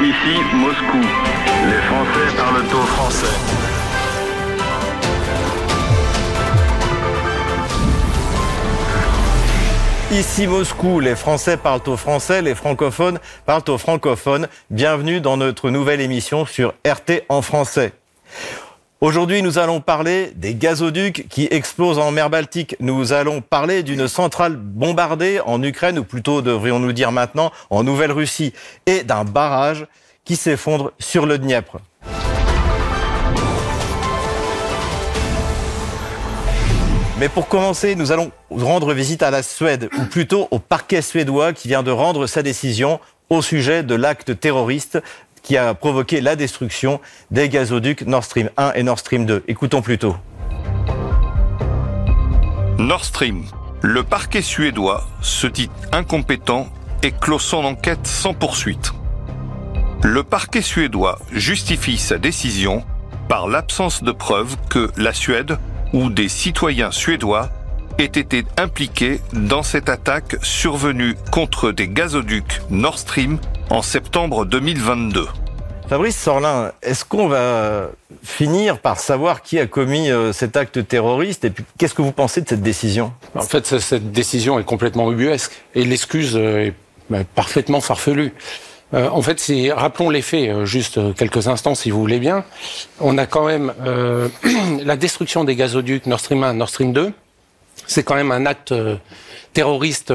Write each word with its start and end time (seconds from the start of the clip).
Ici 0.00 0.38
Moscou. 0.54 1.00
Les 1.66 1.82
Français 1.82 2.36
parlent 2.36 2.64
au 2.64 2.86
français. 2.86 3.26
Ici 10.12 10.46
Moscou, 10.46 11.00
les 11.00 11.16
Français 11.16 11.56
parlent 11.56 11.80
au 11.88 11.96
français, 11.96 12.42
les 12.42 12.54
francophones 12.54 13.18
parlent 13.44 13.64
aux 13.66 13.78
francophones. 13.78 14.46
Bienvenue 14.70 15.20
dans 15.20 15.36
notre 15.36 15.68
nouvelle 15.68 16.00
émission 16.00 16.46
sur 16.46 16.74
RT 16.86 17.24
en 17.28 17.42
français. 17.42 17.92
Aujourd'hui, 19.00 19.42
nous 19.42 19.58
allons 19.58 19.80
parler 19.80 20.32
des 20.34 20.56
gazoducs 20.56 21.28
qui 21.28 21.46
explosent 21.52 22.00
en 22.00 22.10
mer 22.10 22.30
Baltique. 22.30 22.74
Nous 22.80 23.12
allons 23.12 23.40
parler 23.40 23.84
d'une 23.84 24.08
centrale 24.08 24.56
bombardée 24.56 25.38
en 25.46 25.62
Ukraine, 25.62 26.00
ou 26.00 26.04
plutôt 26.04 26.42
devrions-nous 26.42 26.90
dire 26.90 27.12
maintenant 27.12 27.52
en 27.70 27.84
Nouvelle-Russie, 27.84 28.52
et 28.86 29.04
d'un 29.04 29.22
barrage 29.22 29.86
qui 30.24 30.34
s'effondre 30.34 30.90
sur 30.98 31.26
le 31.26 31.38
Dniepr. 31.38 31.76
Mais 37.20 37.28
pour 37.28 37.46
commencer, 37.46 37.94
nous 37.94 38.10
allons 38.10 38.32
rendre 38.50 38.94
visite 38.94 39.22
à 39.22 39.30
la 39.30 39.44
Suède, 39.44 39.88
ou 39.96 40.06
plutôt 40.06 40.48
au 40.50 40.58
parquet 40.58 41.02
suédois 41.02 41.52
qui 41.52 41.68
vient 41.68 41.84
de 41.84 41.92
rendre 41.92 42.26
sa 42.26 42.42
décision 42.42 42.98
au 43.30 43.42
sujet 43.42 43.82
de 43.82 43.94
l'acte 43.94 44.40
terroriste 44.40 45.00
qui 45.48 45.56
a 45.56 45.72
provoqué 45.72 46.20
la 46.20 46.36
destruction 46.36 47.00
des 47.30 47.48
gazoducs 47.48 48.02
Nord 48.02 48.22
Stream 48.22 48.50
1 48.58 48.72
et 48.74 48.82
Nord 48.82 48.98
Stream 48.98 49.24
2. 49.24 49.44
Écoutons 49.48 49.80
plutôt. 49.80 50.14
Nord 52.76 53.02
Stream. 53.02 53.44
Le 53.80 54.02
parquet 54.02 54.42
suédois 54.42 55.06
se 55.22 55.46
dit 55.46 55.70
incompétent 55.90 56.68
et 57.02 57.12
clôt 57.12 57.38
son 57.38 57.64
enquête 57.64 58.06
sans 58.06 58.34
poursuite. 58.34 58.92
Le 60.02 60.22
parquet 60.22 60.60
suédois 60.60 61.18
justifie 61.32 61.96
sa 61.96 62.18
décision 62.18 62.84
par 63.26 63.48
l'absence 63.48 64.02
de 64.02 64.12
preuves 64.12 64.56
que 64.68 64.90
la 64.98 65.14
Suède 65.14 65.56
ou 65.94 66.10
des 66.10 66.28
citoyens 66.28 66.90
suédois 66.90 67.48
aient 67.96 68.04
été 68.04 68.44
impliqués 68.58 69.22
dans 69.32 69.62
cette 69.62 69.88
attaque 69.88 70.36
survenue 70.42 71.16
contre 71.32 71.72
des 71.72 71.88
gazoducs 71.88 72.60
Nord 72.68 72.98
Stream 72.98 73.38
en 73.70 73.82
septembre 73.82 74.44
2022. 74.46 75.26
Fabrice 75.88 76.16
Sorlin, 76.16 76.72
est-ce 76.82 77.04
qu'on 77.04 77.28
va 77.28 77.90
finir 78.22 78.78
par 78.78 78.98
savoir 78.98 79.42
qui 79.42 79.58
a 79.58 79.66
commis 79.66 80.10
euh, 80.10 80.32
cet 80.32 80.56
acte 80.56 80.86
terroriste 80.86 81.44
Et 81.44 81.50
puis, 81.50 81.64
qu'est-ce 81.78 81.94
que 81.94 82.02
vous 82.02 82.12
pensez 82.12 82.40
de 82.40 82.48
cette 82.48 82.62
décision? 82.62 83.12
En 83.34 83.42
fait, 83.42 83.78
cette 83.78 84.12
décision 84.12 84.58
est 84.58 84.64
complètement 84.64 85.10
ubuesque 85.10 85.52
et 85.74 85.84
l'excuse 85.84 86.36
euh, 86.36 86.66
est 86.66 86.74
bah, 87.08 87.20
parfaitement 87.34 87.80
farfelue. 87.80 88.34
Euh, 88.94 89.08
en 89.10 89.22
fait, 89.22 89.42
rappelons 89.74 90.10
les 90.10 90.22
faits, 90.22 90.64
juste 90.64 91.14
quelques 91.14 91.48
instants, 91.48 91.74
si 91.74 91.90
vous 91.90 92.00
voulez 92.00 92.18
bien. 92.18 92.44
On 93.00 93.18
a 93.18 93.26
quand 93.26 93.46
même 93.46 93.72
la 94.82 94.96
destruction 94.96 95.44
des 95.44 95.56
gazoducs 95.56 96.06
Nord 96.06 96.20
Stream 96.20 96.42
1, 96.42 96.54
Nord 96.54 96.70
Stream 96.70 96.92
2. 96.92 97.12
C'est 97.86 98.02
quand 98.02 98.14
même 98.14 98.32
un 98.32 98.44
acte 98.44 98.74
terroriste 99.52 100.12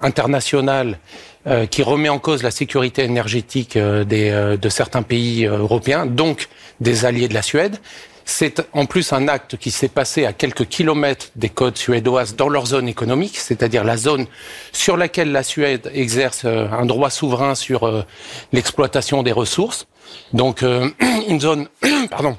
international 0.00 0.98
euh, 1.46 1.64
qui 1.64 1.82
remet 1.82 2.10
en 2.10 2.18
cause 2.18 2.42
la 2.42 2.50
sécurité 2.50 3.02
énergétique 3.02 3.78
euh, 3.78 4.04
des, 4.04 4.28
euh, 4.28 4.58
de 4.58 4.68
certains 4.68 5.00
pays 5.00 5.46
européens, 5.46 6.04
donc 6.04 6.48
des 6.80 7.06
alliés 7.06 7.28
de 7.28 7.34
la 7.34 7.40
Suède. 7.40 7.78
C'est 8.26 8.62
en 8.74 8.84
plus 8.84 9.14
un 9.14 9.26
acte 9.26 9.56
qui 9.56 9.70
s'est 9.70 9.88
passé 9.88 10.26
à 10.26 10.34
quelques 10.34 10.66
kilomètres 10.66 11.28
des 11.36 11.48
côtes 11.48 11.78
suédoises 11.78 12.36
dans 12.36 12.50
leur 12.50 12.66
zone 12.66 12.88
économique, 12.88 13.38
c'est-à-dire 13.38 13.84
la 13.84 13.96
zone 13.96 14.26
sur 14.72 14.98
laquelle 14.98 15.32
la 15.32 15.42
Suède 15.42 15.90
exerce 15.94 16.44
un 16.44 16.84
droit 16.84 17.08
souverain 17.08 17.54
sur 17.54 18.04
l'exploitation 18.52 19.22
des 19.22 19.32
ressources. 19.32 19.86
Donc 20.34 20.62
une 21.28 21.40
zone, 21.40 21.68
pardon, 22.10 22.36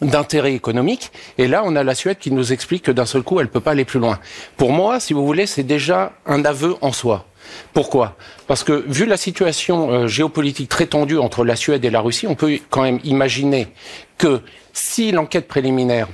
d'intérêt 0.00 0.54
économique. 0.54 1.10
Et 1.36 1.48
là, 1.48 1.62
on 1.64 1.76
a 1.76 1.82
la 1.82 1.94
Suède 1.94 2.18
qui 2.18 2.30
nous 2.30 2.52
explique 2.52 2.84
que 2.84 2.92
d'un 2.92 3.04
seul 3.04 3.22
coup, 3.22 3.40
elle 3.40 3.48
peut 3.48 3.60
pas 3.60 3.72
aller 3.72 3.84
plus 3.84 4.00
loin. 4.00 4.18
Pour 4.56 4.72
moi, 4.72 5.00
si 5.00 5.12
vous 5.12 5.26
voulez, 5.26 5.46
c'est 5.46 5.64
déjà 5.64 6.12
un 6.24 6.44
aveu 6.44 6.76
en 6.80 6.92
soi. 6.92 7.26
Pourquoi? 7.72 8.16
Parce 8.46 8.64
que 8.64 8.84
vu 8.86 9.06
la 9.06 9.16
situation 9.16 9.90
euh, 9.90 10.06
géopolitique 10.06 10.68
très 10.68 10.86
tendue 10.86 11.18
entre 11.18 11.44
la 11.44 11.56
Suède 11.56 11.84
et 11.84 11.90
la 11.90 12.00
Russie, 12.00 12.26
on 12.26 12.34
peut 12.34 12.58
quand 12.70 12.82
même 12.82 13.00
imaginer 13.04 13.68
que 14.16 14.40
si 14.72 15.12
l'enquête 15.12 15.48
préliminaire 15.48 16.08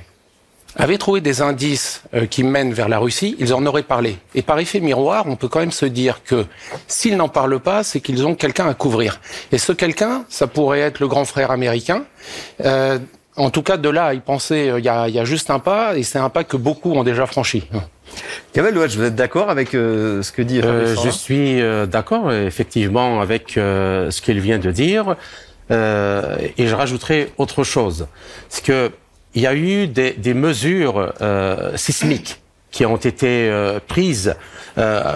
avait 0.77 0.97
trouvé 0.97 1.21
des 1.21 1.41
indices 1.41 2.03
euh, 2.13 2.25
qui 2.25 2.43
mènent 2.43 2.73
vers 2.73 2.89
la 2.89 2.99
Russie, 2.99 3.35
ils 3.39 3.53
en 3.53 3.65
auraient 3.65 3.83
parlé. 3.83 4.17
Et 4.33 4.41
par 4.41 4.59
effet 4.59 4.79
miroir, 4.79 5.25
on 5.27 5.35
peut 5.35 5.47
quand 5.47 5.59
même 5.59 5.71
se 5.71 5.85
dire 5.85 6.21
que 6.23 6.45
s'ils 6.87 7.15
n'en 7.15 7.29
parlent 7.29 7.59
pas, 7.59 7.83
c'est 7.83 8.01
qu'ils 8.01 8.25
ont 8.25 8.35
quelqu'un 8.35 8.67
à 8.67 8.73
couvrir. 8.73 9.21
Et 9.51 9.57
ce 9.57 9.71
quelqu'un, 9.71 10.25
ça 10.29 10.47
pourrait 10.47 10.81
être 10.81 10.99
le 10.99 11.07
grand 11.07 11.25
frère 11.25 11.51
américain. 11.51 12.03
Euh, 12.63 12.99
en 13.37 13.49
tout 13.49 13.63
cas, 13.63 13.77
de 13.77 13.89
là 13.89 14.05
à 14.05 14.13
y 14.13 14.19
penser, 14.19 14.71
il 14.77 14.83
y 14.83 14.89
a, 14.89 15.09
y 15.09 15.19
a 15.19 15.25
juste 15.25 15.49
un 15.49 15.59
pas, 15.59 15.97
et 15.97 16.03
c'est 16.03 16.19
un 16.19 16.29
pas 16.29 16.43
que 16.43 16.57
beaucoup 16.57 16.93
ont 16.93 17.03
déjà 17.03 17.25
franchi. 17.25 17.67
Kamal 18.53 18.73
vous 18.77 19.03
êtes 19.03 19.15
d'accord 19.15 19.49
avec 19.49 19.73
euh, 19.73 20.21
ce 20.21 20.31
que 20.31 20.41
dit 20.41 20.61
euh, 20.61 20.95
Je 21.03 21.09
suis 21.09 21.61
euh, 21.61 21.85
d'accord, 21.85 22.31
effectivement, 22.31 23.21
avec 23.21 23.53
ce 23.55 24.21
qu'il 24.21 24.39
vient 24.39 24.59
de 24.59 24.71
dire. 24.71 25.15
et 25.69 26.67
je 26.67 26.75
rajouterai 26.75 27.31
autre 27.37 27.63
chose. 27.63 28.07
C'est 28.49 28.63
que 28.63 28.91
il 29.33 29.41
y 29.41 29.47
a 29.47 29.53
eu 29.53 29.87
des, 29.87 30.11
des 30.11 30.33
mesures 30.33 31.13
sismiques 31.75 32.41
qui 32.71 32.85
ont 32.85 32.95
été 32.95 33.51
prises 33.85 34.35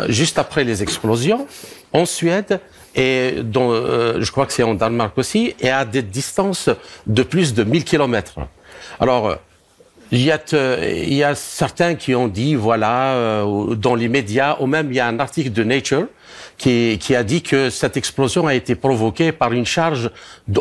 juste 0.10 0.38
après 0.38 0.66
les 0.66 0.84
explosions 0.84 1.48
en 1.94 2.06
Suède 2.06 2.60
et 2.96 3.36
dont, 3.44 3.72
je 3.72 4.32
crois 4.32 4.46
que 4.46 4.54
c'est 4.54 4.64
en 4.64 4.74
Danemark 4.74 5.18
aussi, 5.18 5.56
et 5.60 5.70
à 5.70 5.86
des 5.86 6.02
distances 6.02 6.70
de 7.08 7.24
plus 7.24 7.54
de 7.54 7.64
1000 7.64 7.84
kilomètres. 7.84 8.36
Alors, 9.00 9.38
il 10.12 10.24
y, 10.24 10.32
a, 10.32 10.40
il 10.82 11.14
y 11.14 11.24
a 11.24 11.36
certains 11.36 11.94
qui 11.94 12.16
ont 12.16 12.28
dit, 12.28 12.56
voilà, 12.56 13.14
euh, 13.14 13.76
dans 13.76 13.94
les 13.94 14.08
médias, 14.08 14.58
ou 14.60 14.66
même 14.66 14.88
il 14.92 14.96
y 14.96 15.00
a 15.00 15.08
un 15.08 15.20
article 15.20 15.52
de 15.52 15.64
Nature 15.64 16.08
qui, 16.58 16.98
qui 17.00 17.16
a 17.16 17.24
dit 17.24 17.44
que 17.44 17.70
cette 17.70 17.96
explosion 17.96 18.48
a 18.48 18.56
été 18.56 18.74
provoquée 18.74 19.32
par 19.32 19.54
une 19.54 19.68
charge 19.68 20.10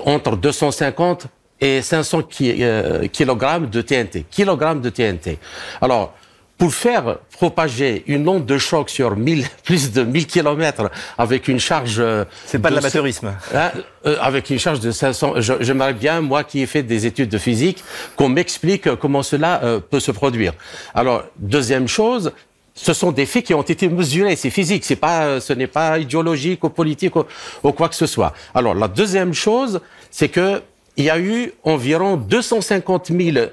entre 0.04 0.36
250 0.36 1.28
et 1.60 1.80
500 1.80 2.22
euh, 2.42 3.08
kilogrammes 3.08 3.70
de 3.70 3.80
TNT. 3.80 4.26
Kilogrammes 4.30 4.82
de 4.82 4.90
TNT. 4.90 5.38
Alors, 5.80 6.14
pour 6.58 6.74
faire 6.74 7.18
propager 7.30 8.02
une 8.08 8.28
onde 8.28 8.44
de 8.44 8.58
choc 8.58 8.90
sur 8.90 9.16
1000, 9.16 9.46
plus 9.64 9.92
de 9.92 10.02
1000 10.02 10.26
kilomètres 10.26 10.90
avec 11.16 11.46
une 11.46 11.60
charge... 11.60 11.96
Euh, 12.00 12.24
C'est 12.46 12.58
pas 12.58 12.70
de, 12.70 12.74
l'amateurisme. 12.74 13.32
Hein, 13.54 13.70
euh, 14.04 14.16
avec 14.20 14.50
une 14.50 14.58
charge 14.58 14.80
de 14.80 14.90
500... 14.90 15.34
J'aimerais 15.60 15.94
bien, 15.94 16.20
moi 16.20 16.42
qui 16.42 16.60
ai 16.60 16.66
fait 16.66 16.82
des 16.82 17.06
études 17.06 17.28
de 17.28 17.38
physique, 17.38 17.84
qu'on 18.16 18.28
m'explique 18.28 18.94
comment 18.96 19.22
cela 19.22 19.62
euh, 19.62 19.78
peut 19.78 20.00
se 20.00 20.10
produire. 20.10 20.52
Alors, 20.94 21.22
deuxième 21.38 21.86
chose, 21.86 22.32
ce 22.74 22.92
sont 22.92 23.12
des 23.12 23.26
faits 23.26 23.44
qui 23.44 23.54
ont 23.54 23.62
été 23.62 23.88
mesurés, 23.88 24.34
c'est 24.34 24.50
physique, 24.50 24.84
c'est 24.84 24.96
pas, 24.96 25.40
ce 25.40 25.52
n'est 25.52 25.66
pas 25.68 25.98
idéologique 25.98 26.64
ou 26.64 26.70
politique 26.70 27.14
ou, 27.14 27.24
ou, 27.62 27.72
quoi 27.72 27.88
que 27.88 27.94
ce 27.94 28.06
soit. 28.06 28.34
Alors, 28.52 28.74
la 28.74 28.88
deuxième 28.88 29.32
chose, 29.32 29.80
c'est 30.10 30.28
que 30.28 30.60
il 30.96 31.04
y 31.04 31.10
a 31.10 31.18
eu 31.20 31.52
environ 31.62 32.16
250 32.16 33.12
000 33.16 33.46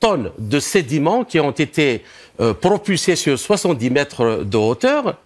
tonnes 0.00 0.30
de 0.38 0.60
sédiments 0.60 1.24
qui 1.24 1.38
ont 1.40 1.50
été 1.50 2.02
euh, 2.40 2.54
propulsés 2.54 3.16
sur 3.16 3.38
70 3.38 3.90
mètres 3.90 4.44
de 4.44 4.56
hauteur, 4.56 5.16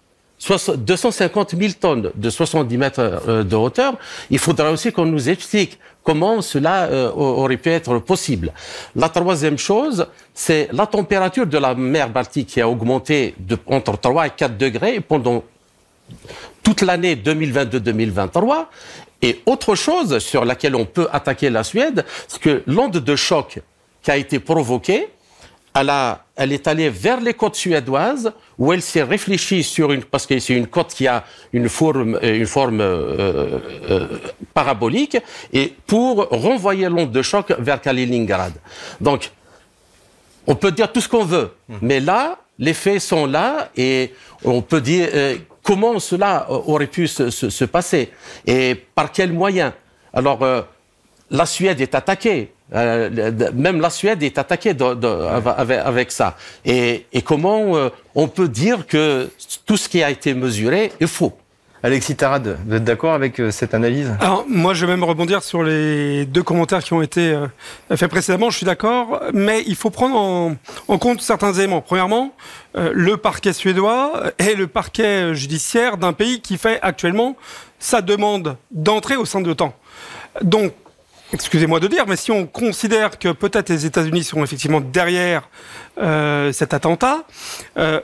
250 0.75 1.55
000 1.55 1.73
tonnes 1.79 2.11
de 2.15 2.29
70 2.29 2.77
mètres 2.77 3.21
euh, 3.27 3.43
de 3.43 3.55
hauteur, 3.55 3.93
il 4.29 4.39
faudra 4.39 4.71
aussi 4.71 4.91
qu'on 4.91 5.05
nous 5.05 5.29
explique 5.29 5.77
comment 6.03 6.41
cela 6.41 6.85
euh, 6.85 7.11
aurait 7.11 7.57
pu 7.57 7.69
être 7.69 7.99
possible. 7.99 8.51
La 8.95 9.09
troisième 9.09 9.57
chose, 9.57 10.07
c'est 10.33 10.67
la 10.71 10.87
température 10.87 11.45
de 11.45 11.57
la 11.57 11.75
mer 11.75 12.09
Baltique 12.09 12.47
qui 12.47 12.61
a 12.61 12.67
augmenté 12.67 13.35
entre 13.67 13.97
3 13.97 14.27
et 14.27 14.29
4 14.31 14.57
degrés 14.57 14.99
pendant 14.99 15.43
toute 16.63 16.81
l'année 16.81 17.15
2022-2023. 17.15 18.65
Et 19.21 19.41
autre 19.45 19.75
chose 19.75 20.17
sur 20.17 20.45
laquelle 20.45 20.75
on 20.75 20.85
peut 20.85 21.07
attaquer 21.11 21.51
la 21.51 21.63
Suède, 21.63 22.03
c'est 22.27 22.41
que 22.41 22.63
l'onde 22.65 22.97
de 22.97 23.15
choc 23.15 23.59
qui 24.01 24.09
a 24.09 24.17
été 24.17 24.39
provoquée, 24.39 25.09
elle, 25.73 25.89
a, 25.89 26.25
elle 26.35 26.51
est 26.51 26.67
allée 26.67 26.89
vers 26.89 27.19
les 27.19 27.33
côtes 27.33 27.55
suédoises 27.55 28.33
où 28.57 28.73
elle 28.73 28.81
s'est 28.81 29.03
réfléchie 29.03 29.63
sur 29.63 29.91
une 29.91 30.03
parce 30.03 30.25
que 30.25 30.37
c'est 30.39 30.53
une 30.53 30.67
côte 30.67 30.93
qui 30.93 31.07
a 31.07 31.23
une 31.53 31.69
forme 31.69 32.19
euh, 32.21 32.35
une 32.35 32.45
forme 32.45 32.81
euh, 32.81 33.59
euh, 33.89 34.07
parabolique 34.53 35.17
et 35.53 35.73
pour 35.87 36.27
renvoyer 36.29 36.89
l'onde 36.89 37.11
de 37.11 37.21
choc 37.21 37.53
vers 37.57 37.79
Kaliningrad. 37.79 38.53
Donc 38.99 39.31
on 40.47 40.55
peut 40.55 40.71
dire 40.71 40.91
tout 40.91 41.01
ce 41.01 41.07
qu'on 41.07 41.23
veut, 41.23 41.51
mmh. 41.69 41.75
mais 41.81 41.99
là 41.99 42.37
les 42.59 42.73
faits 42.73 42.99
sont 43.01 43.25
là 43.25 43.69
et 43.77 44.13
on 44.43 44.61
peut 44.61 44.81
dire 44.81 45.09
euh, 45.13 45.37
comment 45.63 45.99
cela 45.99 46.47
aurait 46.49 46.87
pu 46.87 47.07
se, 47.07 47.29
se, 47.29 47.49
se, 47.49 47.65
passer 47.65 48.11
et 48.45 48.75
par 48.75 49.11
quels 49.11 49.31
moyens. 49.31 49.71
Alors 50.13 50.45
la 51.29 51.45
Suède 51.45 51.79
est 51.79 51.95
attaquée 51.95 52.51
euh, 52.73 53.31
même 53.53 53.81
la 53.81 53.89
Suède 53.89 54.23
est 54.23 54.37
attaquée 54.37 54.73
de, 54.73 54.93
de, 54.93 55.07
avec, 55.07 55.79
avec, 55.79 56.11
ça. 56.11 56.37
Et, 56.65 57.05
et 57.11 57.21
comment 57.21 57.75
euh, 57.75 57.89
on 58.15 58.27
peut 58.27 58.47
dire 58.47 58.87
que 58.87 59.29
tout 59.65 59.77
ce 59.77 59.89
qui 59.89 60.03
a 60.03 60.09
été 60.09 60.33
mesuré 60.33 60.91
est 60.99 61.07
faux? 61.07 61.33
Alexis 61.83 62.15
Tarad, 62.15 62.59
vous 62.67 62.75
êtes 62.75 62.83
d'accord 62.83 63.13
avec 63.13 63.39
euh, 63.39 63.49
cette 63.49 63.73
analyse? 63.73 64.15
Alors, 64.19 64.45
moi, 64.47 64.75
je 64.75 64.85
vais 64.85 64.91
même 64.91 65.03
rebondir 65.03 65.41
sur 65.41 65.63
les 65.63 66.27
deux 66.27 66.43
commentaires 66.43 66.83
qui 66.83 66.93
ont 66.93 67.01
été 67.01 67.31
euh, 67.31 67.47
faits 67.95 68.07
précédemment. 68.07 68.51
Je 68.51 68.57
suis 68.57 68.67
d'accord, 68.67 69.19
mais 69.33 69.63
il 69.65 69.75
faut 69.75 69.89
prendre 69.89 70.15
en, 70.15 70.55
en 70.87 70.97
compte 70.99 71.21
certains 71.21 71.53
éléments. 71.53 71.81
Premièrement, 71.81 72.35
euh, 72.77 72.91
le 72.93 73.17
parquet 73.17 73.51
suédois 73.51 74.25
est 74.37 74.53
le 74.53 74.67
parquet 74.67 75.33
judiciaire 75.33 75.97
d'un 75.97 76.13
pays 76.13 76.39
qui 76.39 76.59
fait 76.59 76.77
actuellement 76.83 77.35
sa 77.79 78.01
demande 78.01 78.57
d'entrée 78.69 79.15
au 79.15 79.25
sein 79.25 79.41
de 79.41 79.47
l'OTAN. 79.47 79.73
Donc, 80.43 80.73
excusez-moi 81.33 81.79
de 81.79 81.87
dire, 81.87 82.05
mais 82.07 82.15
si 82.15 82.31
on 82.31 82.45
considère 82.45 83.17
que 83.17 83.29
peut-être 83.29 83.69
les 83.69 83.85
États-Unis 83.85 84.23
sont 84.23 84.43
effectivement 84.43 84.81
derrière 84.81 85.49
euh, 85.97 86.51
cet 86.51 86.73
attentat, 86.73 87.23
euh, 87.77 88.01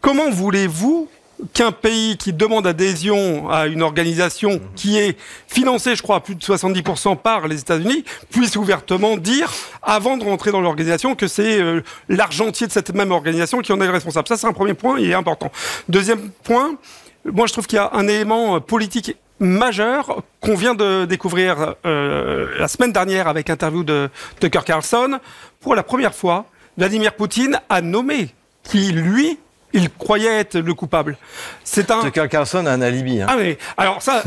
comment 0.00 0.30
voulez-vous 0.30 1.08
qu'un 1.52 1.72
pays 1.72 2.16
qui 2.16 2.32
demande 2.32 2.66
adhésion 2.66 3.50
à 3.50 3.66
une 3.66 3.82
organisation 3.82 4.58
qui 4.74 4.96
est 4.96 5.18
financée, 5.48 5.94
je 5.94 6.02
crois, 6.02 6.16
à 6.16 6.20
plus 6.20 6.34
de 6.34 6.40
70% 6.40 7.18
par 7.18 7.46
les 7.46 7.60
États-Unis, 7.60 8.04
puisse 8.30 8.56
ouvertement 8.56 9.18
dire, 9.18 9.52
avant 9.82 10.16
de 10.16 10.24
rentrer 10.24 10.50
dans 10.50 10.62
l'organisation, 10.62 11.14
que 11.14 11.28
c'est 11.28 11.60
euh, 11.60 11.82
l'argentier 12.08 12.66
de 12.66 12.72
cette 12.72 12.94
même 12.94 13.12
organisation 13.12 13.60
qui 13.60 13.72
en 13.72 13.80
est 13.80 13.86
le 13.86 13.92
responsable? 13.92 14.28
Ça, 14.28 14.36
c'est 14.36 14.46
un 14.46 14.54
premier 14.54 14.74
point, 14.74 14.98
il 14.98 15.10
est 15.10 15.14
important. 15.14 15.52
Deuxième 15.88 16.30
point, 16.42 16.76
moi, 17.24 17.46
je 17.46 17.52
trouve 17.52 17.66
qu'il 17.66 17.76
y 17.76 17.80
a 17.80 17.90
un 17.92 18.08
élément 18.08 18.60
politique 18.60 19.14
majeur 19.38 20.22
qu'on 20.40 20.54
vient 20.54 20.74
de 20.74 21.04
découvrir 21.04 21.74
euh, 21.84 22.48
la 22.58 22.68
semaine 22.68 22.92
dernière 22.92 23.28
avec 23.28 23.50
interview 23.50 23.84
de 23.84 24.08
Tucker 24.40 24.60
Carlson. 24.64 25.18
Pour 25.60 25.74
la 25.74 25.82
première 25.82 26.14
fois, 26.14 26.46
Vladimir 26.78 27.14
Poutine 27.14 27.60
a 27.68 27.80
nommé 27.80 28.28
qui, 28.62 28.92
lui, 28.92 29.38
il 29.72 29.90
croyait 29.90 30.40
être 30.40 30.58
le 30.58 30.74
coupable. 30.74 31.16
C'est 31.64 31.90
un. 31.90 32.00
Tucker 32.02 32.28
Carlson 32.30 32.66
a 32.66 32.72
un 32.72 32.80
alibi. 32.80 33.20
Hein. 33.20 33.26
Ah 33.28 33.36
mais 33.36 33.58
alors 33.76 34.00
ça, 34.00 34.22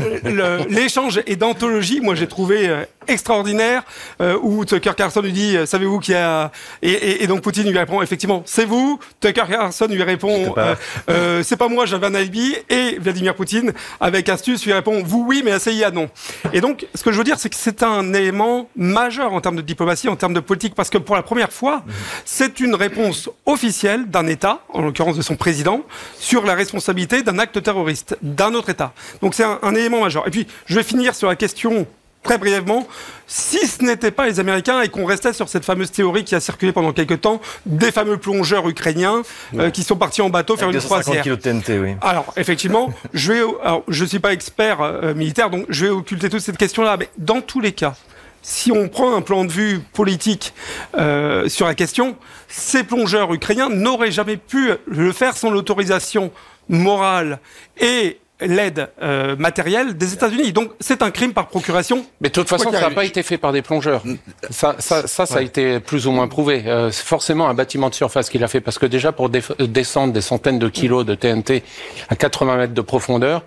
l'échange 0.68 1.20
est 1.26 1.36
d'anthologie. 1.36 2.00
Moi, 2.00 2.14
j'ai 2.14 2.28
trouvé 2.28 2.68
euh, 2.68 2.84
extraordinaire 3.08 3.82
euh, 4.20 4.36
où 4.42 4.64
Tucker 4.64 4.92
Carlson 4.96 5.20
lui 5.22 5.32
dit, 5.32 5.56
euh, 5.56 5.66
savez-vous 5.66 5.98
qui 6.00 6.14
a 6.14 6.50
et, 6.82 6.90
et- 6.90 7.22
et 7.24 7.26
donc 7.26 7.40
Poutine 7.42 7.68
lui 7.70 7.78
répond 7.78 8.02
effectivement, 8.02 8.42
c'est 8.46 8.64
vous. 8.64 8.98
Tucker 9.20 9.44
Carlson 9.48 9.86
lui 9.90 10.02
répond, 10.02 10.54
euh, 10.58 10.74
euh, 11.10 11.42
c'est 11.42 11.56
pas 11.56 11.68
moi, 11.68 11.86
j'avais 11.86 12.06
un 12.06 12.14
alibi. 12.14 12.54
Et 12.68 12.98
Vladimir 13.00 13.34
Poutine, 13.34 13.72
avec 14.00 14.28
astuce, 14.28 14.64
lui 14.64 14.72
répond, 14.72 15.02
vous 15.04 15.24
oui, 15.26 15.42
mais 15.44 15.50
la 15.50 15.58
CIA 15.58 15.90
non. 15.90 16.08
Et 16.52 16.60
donc, 16.60 16.86
ce 16.94 17.02
que 17.02 17.12
je 17.12 17.18
veux 17.18 17.24
dire, 17.24 17.38
c'est 17.38 17.48
que 17.48 17.56
c'est 17.56 17.82
un 17.82 18.12
élément 18.14 18.68
majeur 18.76 19.32
en 19.32 19.40
termes 19.40 19.56
de 19.56 19.62
diplomatie, 19.62 20.08
en 20.08 20.16
termes 20.16 20.34
de 20.34 20.40
politique, 20.40 20.74
parce 20.74 20.90
que 20.90 20.98
pour 20.98 21.16
la 21.16 21.22
première 21.22 21.52
fois, 21.52 21.82
c'est 22.24 22.60
une 22.60 22.74
réponse 22.74 23.28
officielle 23.46 24.06
d'un 24.10 24.26
État, 24.26 24.60
en 24.72 24.82
l'occurrence 24.82 25.16
de 25.16 25.22
son 25.22 25.36
président, 25.36 25.82
sur 26.18 26.44
la 26.44 26.54
responsabilité 26.54 27.22
d'un 27.22 27.38
acte 27.38 27.62
terroriste 27.62 28.16
d'un 28.22 28.54
autre 28.54 28.70
État. 28.70 28.92
Donc 29.22 29.34
c'est 29.34 29.44
un, 29.44 29.58
un 29.62 29.74
élément 29.74 30.00
majeur. 30.00 30.26
Et 30.26 30.30
puis, 30.30 30.46
je 30.66 30.74
vais 30.74 30.82
finir 30.82 31.14
sur 31.14 31.28
la 31.28 31.36
question 31.36 31.86
très 32.22 32.38
brièvement. 32.38 32.86
Si 33.26 33.66
ce 33.66 33.82
n'était 33.84 34.10
pas 34.10 34.26
les 34.26 34.40
Américains 34.40 34.80
et 34.82 34.88
qu'on 34.88 35.04
restait 35.04 35.32
sur 35.32 35.48
cette 35.48 35.64
fameuse 35.64 35.90
théorie 35.90 36.24
qui 36.24 36.34
a 36.34 36.40
circulé 36.40 36.72
pendant 36.72 36.92
quelques 36.92 37.20
temps 37.20 37.40
des 37.66 37.92
fameux 37.92 38.16
plongeurs 38.16 38.68
ukrainiens 38.68 39.22
euh, 39.58 39.70
qui 39.70 39.82
sont 39.82 39.96
partis 39.96 40.20
en 40.20 40.30
bateau 40.30 40.56
faire 40.56 40.68
Avec 40.68 40.74
une 40.74 40.80
250 40.80 41.02
croisière. 41.02 41.22
kilos 41.22 41.38
de 41.38 41.42
TNT, 41.42 41.78
oui. 41.78 41.94
Alors, 42.02 42.32
effectivement, 42.36 42.92
je 43.12 43.32
vais, 43.32 43.40
alors, 43.62 43.84
je 43.88 44.04
suis 44.04 44.18
pas 44.18 44.32
expert 44.32 44.80
euh, 44.80 45.14
militaire, 45.14 45.50
donc 45.50 45.66
je 45.68 45.86
vais 45.86 45.90
occulter 45.90 46.28
toute 46.28 46.40
cette 46.40 46.58
question-là. 46.58 46.96
Mais 46.98 47.08
dans 47.18 47.40
tous 47.40 47.60
les 47.60 47.72
cas, 47.72 47.94
si 48.42 48.72
on 48.72 48.88
prend 48.88 49.14
un 49.14 49.20
plan 49.20 49.44
de 49.44 49.52
vue 49.52 49.80
politique 49.92 50.54
euh, 50.98 51.48
sur 51.48 51.66
la 51.66 51.74
question, 51.74 52.16
ces 52.48 52.84
plongeurs 52.84 53.32
ukrainiens 53.32 53.68
n'auraient 53.68 54.10
jamais 54.12 54.36
pu 54.36 54.70
le 54.86 55.12
faire 55.12 55.36
sans 55.36 55.50
l'autorisation 55.50 56.32
morale 56.68 57.38
et 57.78 58.18
l'aide 58.40 58.90
euh, 59.02 59.36
matérielle 59.36 59.96
des 59.96 60.12
États-Unis. 60.14 60.52
Donc, 60.52 60.70
c'est 60.80 61.02
un 61.02 61.10
crime 61.10 61.32
par 61.32 61.48
procuration. 61.48 62.04
Mais 62.20 62.28
de 62.28 62.34
toute 62.34 62.48
façon, 62.48 62.70
ça 62.70 62.80
n'a 62.80 62.90
pas 62.90 63.04
été 63.04 63.22
fait 63.22 63.38
par 63.38 63.52
des 63.52 63.62
plongeurs. 63.62 64.02
Ça, 64.50 64.76
ça, 64.78 65.06
ça, 65.06 65.26
ça 65.26 65.38
a 65.38 65.42
été 65.42 65.80
plus 65.80 66.06
ou 66.06 66.12
moins 66.12 66.28
prouvé. 66.28 66.64
Euh, 66.66 66.90
c'est 66.90 67.04
forcément 67.04 67.48
un 67.48 67.54
bâtiment 67.54 67.88
de 67.88 67.94
surface 67.94 68.30
qu'il 68.30 68.42
a 68.44 68.48
fait, 68.48 68.60
parce 68.60 68.78
que 68.78 68.86
déjà 68.86 69.12
pour 69.12 69.30
descendre 69.30 70.12
des 70.12 70.20
centaines 70.20 70.58
de 70.58 70.68
kilos 70.68 71.04
de 71.04 71.14
TNT 71.14 71.62
à 72.08 72.16
80 72.16 72.56
mètres 72.56 72.74
de 72.74 72.80
profondeur, 72.80 73.42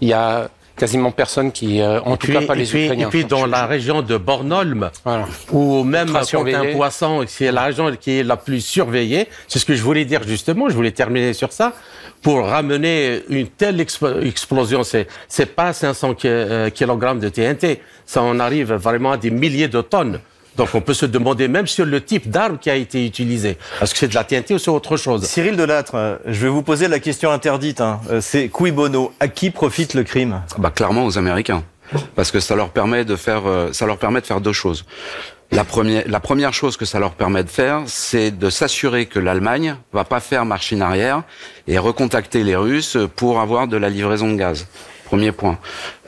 il 0.00 0.08
y 0.08 0.12
a 0.12 0.50
quasiment 0.76 1.10
personne 1.12 1.52
qui, 1.52 1.80
euh, 1.80 2.00
en 2.00 2.16
tout 2.16 2.26
Puis- 2.26 2.32
cas 2.34 2.42
pas 2.42 2.54
les 2.54 2.64
puis, 2.66 2.84
Ukrainiens. 2.84 3.06
Et 3.06 3.10
puis 3.10 3.24
dans 3.24 3.46
la 3.46 3.66
région 3.66 4.02
de 4.02 4.16
Bornholm, 4.16 4.90
Voilà. 5.04 5.26
ou 5.52 5.84
même 5.84 6.10
quand 6.10 6.46
un 6.46 6.72
poisson, 6.72 7.24
c'est 7.26 7.52
la 7.52 7.64
région 7.64 7.94
qui 7.96 8.18
est 8.18 8.22
la 8.24 8.36
plus 8.36 8.60
surveillée, 8.60 9.28
c'est 9.48 9.58
ce 9.58 9.64
que 9.64 9.74
je 9.74 9.82
voulais 9.82 10.04
dire 10.04 10.22
justement, 10.26 10.68
je 10.68 10.74
voulais 10.74 10.90
terminer 10.90 11.32
sur 11.32 11.52
ça, 11.52 11.72
pour 12.22 12.46
ramener 12.46 13.22
une 13.28 13.46
telle 13.48 13.80
expo- 13.80 14.22
explosion, 14.26 14.82
c'est 14.82 15.06
c'est 15.28 15.54
pas 15.54 15.72
500 15.72 16.14
ki- 16.14 16.26
euh, 16.28 16.70
kilogrammes 16.70 17.20
de 17.20 17.28
TNT, 17.28 17.80
ça 18.06 18.22
en 18.22 18.40
arrive 18.40 18.72
vraiment 18.72 19.12
à 19.12 19.16
des 19.16 19.30
milliers 19.30 19.68
de 19.68 19.80
tonnes. 19.80 20.20
Donc 20.56 20.68
on 20.74 20.80
peut 20.80 20.94
se 20.94 21.06
demander 21.06 21.48
même 21.48 21.66
sur 21.66 21.84
le 21.84 22.00
type 22.00 22.30
d'arme 22.30 22.58
qui 22.58 22.70
a 22.70 22.76
été 22.76 23.04
utilisé. 23.04 23.56
Est-ce 23.82 23.92
que 23.92 23.98
c'est 23.98 24.08
de 24.08 24.14
la 24.14 24.24
TNT 24.24 24.54
ou 24.54 24.58
c'est 24.58 24.70
autre 24.70 24.96
chose? 24.96 25.24
Cyril 25.24 25.56
Delattre, 25.56 25.94
euh, 25.96 26.16
je 26.26 26.40
vais 26.40 26.48
vous 26.48 26.62
poser 26.62 26.86
la 26.88 27.00
question 27.00 27.30
interdite. 27.30 27.80
hein. 27.80 28.00
Euh, 28.10 28.20
C'est 28.20 28.48
cui 28.48 28.70
bono? 28.70 29.12
À 29.20 29.28
qui 29.28 29.50
profite 29.50 29.94
le 29.94 30.04
crime? 30.04 30.42
Bah 30.58 30.70
clairement 30.70 31.04
aux 31.06 31.18
Américains, 31.18 31.62
parce 32.14 32.30
que 32.30 32.40
ça 32.40 32.54
leur 32.54 32.70
permet 32.70 33.04
de 33.04 33.16
faire, 33.16 33.42
euh, 33.46 33.72
ça 33.72 33.86
leur 33.86 33.98
permet 33.98 34.20
de 34.20 34.26
faire 34.26 34.40
deux 34.40 34.52
choses. 34.52 34.84
La 35.50 35.64
première, 35.64 36.04
la 36.06 36.20
première 36.20 36.54
chose 36.54 36.76
que 36.76 36.84
ça 36.84 36.98
leur 36.98 37.12
permet 37.12 37.44
de 37.44 37.50
faire, 37.50 37.82
c'est 37.86 38.30
de 38.30 38.48
s'assurer 38.50 39.06
que 39.06 39.18
l'Allemagne 39.18 39.76
va 39.92 40.04
pas 40.04 40.20
faire 40.20 40.44
machine 40.44 40.82
arrière 40.82 41.22
et 41.68 41.78
recontacter 41.78 42.42
les 42.44 42.56
Russes 42.56 42.96
pour 43.16 43.40
avoir 43.40 43.68
de 43.68 43.76
la 43.76 43.88
livraison 43.90 44.30
de 44.32 44.36
gaz. 44.36 44.66
Premier 45.04 45.32
point. 45.32 45.58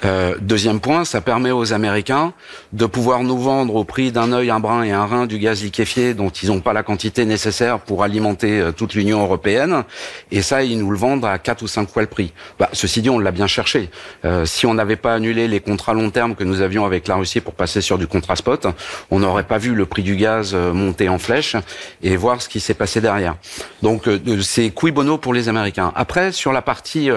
Euh, 0.05 0.35
deuxième 0.41 0.81
point, 0.81 1.05
ça 1.05 1.21
permet 1.21 1.51
aux 1.51 1.73
Américains 1.73 2.33
de 2.73 2.85
pouvoir 2.87 3.23
nous 3.23 3.39
vendre 3.39 3.75
au 3.75 3.85
prix 3.85 4.13
d'un 4.13 4.33
œil, 4.33 4.51
un 4.51 4.61
brin 4.61 4.83
et 4.83 4.93
un 4.93 5.07
rein 5.07 5.27
du 5.27 5.39
gaz 5.39 5.63
liquéfié 5.63 6.13
dont 6.13 6.29
ils 6.29 6.49
n'ont 6.49 6.61
pas 6.61 6.73
la 6.73 6.83
quantité 6.83 7.25
nécessaire 7.25 7.81
pour 7.81 8.03
alimenter 8.03 8.61
euh, 8.61 8.73
toute 8.73 8.95
l'Union 8.95 9.23
européenne. 9.23 9.85
Et 10.31 10.43
ça, 10.43 10.63
ils 10.63 10.79
nous 10.79 10.91
le 10.91 10.99
vendent 10.99 11.25
à 11.25 11.39
quatre 11.39 11.63
ou 11.63 11.67
cinq 11.67 11.89
fois 11.89 12.03
le 12.03 12.09
prix. 12.09 12.33
Bah, 12.59 12.69
ceci 12.73 13.01
dit, 13.01 13.11
on 13.11 13.19
l'a 13.19 13.33
bien 13.33 13.47
cherché. 13.47 13.91
Euh, 14.25 14.45
si 14.45 14.67
on 14.67 14.75
n'avait 14.75 14.97
pas 14.97 15.15
annulé 15.15 15.49
les 15.49 15.61
contrats 15.61 15.95
long 15.95 16.11
terme 16.11 16.35
que 16.35 16.45
nous 16.45 16.61
avions 16.61 16.85
avec 16.85 17.09
la 17.09 17.17
Russie 17.17 17.41
pour 17.41 17.55
passer 17.55 17.81
sur 17.81 17.99
du 17.99 18.07
contrat 18.07 18.37
spot, 18.37 18.67
on 19.11 19.21
n'aurait 19.21 19.45
pas 19.47 19.59
vu 19.59 19.75
le 19.75 19.87
prix 19.87 20.03
du 20.03 20.17
gaz 20.17 20.53
euh, 20.55 20.73
monter 20.73 21.09
en 21.09 21.19
flèche 21.19 21.57
et 22.03 22.17
voir 22.17 22.43
ce 22.43 22.49
qui 22.49 22.61
s'est 22.61 22.75
passé 22.75 23.01
derrière. 23.01 23.37
Donc, 23.83 24.09
euh, 24.09 24.19
c'est 24.43 24.71
cui 24.71 24.91
bono 24.91 25.19
pour 25.19 25.33
les 25.33 25.49
Américains. 25.49 25.93
Après, 25.95 26.33
sur 26.33 26.53
la 26.53 26.63
partie 26.63 27.11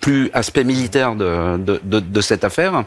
plus 0.00 0.30
aspect 0.32 0.64
militaire 0.64 1.14
de, 1.14 1.58
de, 1.58 2.20
cette 2.20 2.44
affaire. 2.44 2.84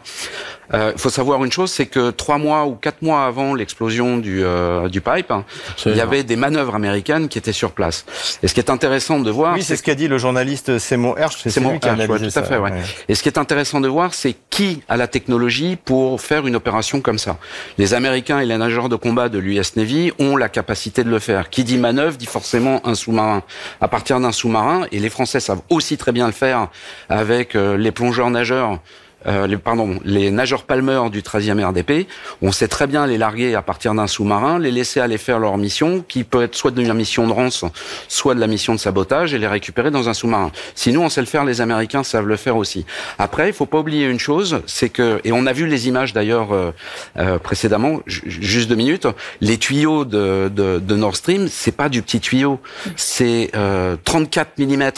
Il 0.72 0.98
faut 0.98 1.10
savoir 1.10 1.44
une 1.44 1.50
chose, 1.50 1.70
c'est 1.70 1.86
que 1.86 2.10
trois 2.10 2.38
mois 2.38 2.64
ou 2.66 2.74
quatre 2.74 3.02
mois 3.02 3.26
avant 3.26 3.54
l'explosion 3.54 4.18
du, 4.18 4.44
euh, 4.44 4.88
du 4.88 5.00
pipe, 5.00 5.30
hein, 5.30 5.44
il 5.86 5.96
y 5.96 6.00
avait 6.00 6.22
des 6.22 6.36
manœuvres 6.36 6.74
américaines 6.74 7.28
qui 7.28 7.38
étaient 7.38 7.52
sur 7.52 7.72
place. 7.72 8.04
Et 8.42 8.48
ce 8.48 8.54
qui 8.54 8.60
est 8.60 8.70
intéressant 8.70 9.20
de 9.20 9.30
voir, 9.30 9.54
Oui, 9.54 9.62
c'est 9.62 9.76
ce 9.76 9.82
qu'a 9.82 9.94
dit 9.94 10.08
le 10.08 10.18
journaliste 10.18 10.78
Simon 10.78 11.16
Hersch. 11.16 11.38
C'est 11.42 11.50
Simon 11.50 11.72
lui 11.72 11.80
qui 11.80 11.88
a 11.88 11.96
Hersch, 11.96 12.08
ouais, 12.08 12.18
tout 12.18 12.24
à 12.26 12.30
ça, 12.30 12.42
fait, 12.42 12.58
ouais. 12.58 12.72
Et 13.08 13.14
ce 13.14 13.22
qui 13.22 13.28
est 13.28 13.38
intéressant 13.38 13.80
de 13.80 13.88
voir, 13.88 14.14
c'est 14.14 14.36
qui 14.50 14.82
a 14.88 14.96
la 14.96 15.08
technologie 15.08 15.76
pour 15.76 16.20
faire 16.20 16.46
une 16.46 16.56
opération 16.56 17.00
comme 17.00 17.18
ça. 17.18 17.36
Les 17.78 17.94
Américains 17.94 18.40
et 18.40 18.46
les 18.46 18.56
nageurs 18.56 18.88
de 18.88 18.96
combat 18.96 19.28
de 19.28 19.38
l'US 19.38 19.76
Navy 19.76 20.12
ont 20.18 20.36
la 20.36 20.48
capacité 20.48 21.04
de 21.04 21.10
le 21.10 21.18
faire. 21.18 21.50
Qui 21.50 21.64
dit 21.64 21.78
manœuvre 21.78 22.16
dit 22.16 22.26
forcément 22.26 22.86
un 22.86 22.94
sous-marin. 22.94 23.42
À 23.80 23.88
partir 23.88 24.20
d'un 24.20 24.32
sous-marin, 24.32 24.86
et 24.92 24.98
les 24.98 25.10
Français 25.10 25.40
savent 25.40 25.62
aussi 25.68 25.96
très 25.96 26.12
bien 26.12 26.26
le 26.26 26.32
faire 26.32 26.68
avec 27.08 27.54
euh, 27.54 27.76
les 27.76 27.92
plongeurs 27.92 28.30
nageurs. 28.30 28.78
Euh, 29.26 29.46
les, 29.46 29.58
pardon, 29.58 29.98
les 30.04 30.30
nageurs 30.30 30.62
palmeurs 30.64 31.10
du 31.10 31.20
13e 31.20 31.62
RDP, 31.62 32.06
on 32.40 32.52
sait 32.52 32.68
très 32.68 32.86
bien 32.86 33.06
les 33.06 33.18
larguer 33.18 33.54
à 33.54 33.60
partir 33.62 33.94
d'un 33.94 34.06
sous-marin, 34.06 34.58
les 34.58 34.70
laisser 34.70 34.98
aller 35.00 35.18
faire 35.18 35.38
leur 35.38 35.58
mission, 35.58 36.02
qui 36.08 36.24
peut 36.24 36.42
être 36.42 36.54
soit 36.54 36.70
de 36.70 36.80
la 36.82 36.94
mission 36.94 37.26
de 37.26 37.32
rance, 37.32 37.64
soit 38.08 38.34
de 38.34 38.40
la 38.40 38.46
mission 38.46 38.74
de 38.74 38.78
sabotage, 38.80 39.34
et 39.34 39.38
les 39.38 39.46
récupérer 39.46 39.90
dans 39.90 40.08
un 40.08 40.14
sous-marin. 40.14 40.50
Si 40.74 40.90
nous 40.92 41.00
on 41.02 41.08
sait 41.10 41.20
le 41.20 41.26
faire, 41.26 41.44
les 41.44 41.60
Américains 41.60 42.02
savent 42.02 42.26
le 42.26 42.36
faire 42.36 42.56
aussi. 42.56 42.86
Après, 43.18 43.48
il 43.48 43.52
faut 43.52 43.66
pas 43.66 43.78
oublier 43.78 44.06
une 44.06 44.18
chose, 44.18 44.62
c'est 44.66 44.88
que, 44.88 45.20
et 45.24 45.32
on 45.32 45.44
a 45.46 45.52
vu 45.52 45.66
les 45.66 45.86
images 45.88 46.12
d'ailleurs 46.14 46.52
euh, 46.54 46.72
euh, 47.18 47.38
précédemment, 47.38 48.00
ju- 48.06 48.22
juste 48.26 48.68
deux 48.70 48.74
minutes, 48.74 49.06
les 49.42 49.58
tuyaux 49.58 50.04
de, 50.06 50.50
de, 50.54 50.78
de 50.78 50.96
Nord 50.96 51.16
Stream, 51.16 51.48
c'est 51.50 51.76
pas 51.76 51.88
du 51.90 52.00
petit 52.00 52.20
tuyau, 52.20 52.58
c'est 52.96 53.50
euh, 53.54 53.96
34 54.04 54.58
mm 54.58 54.90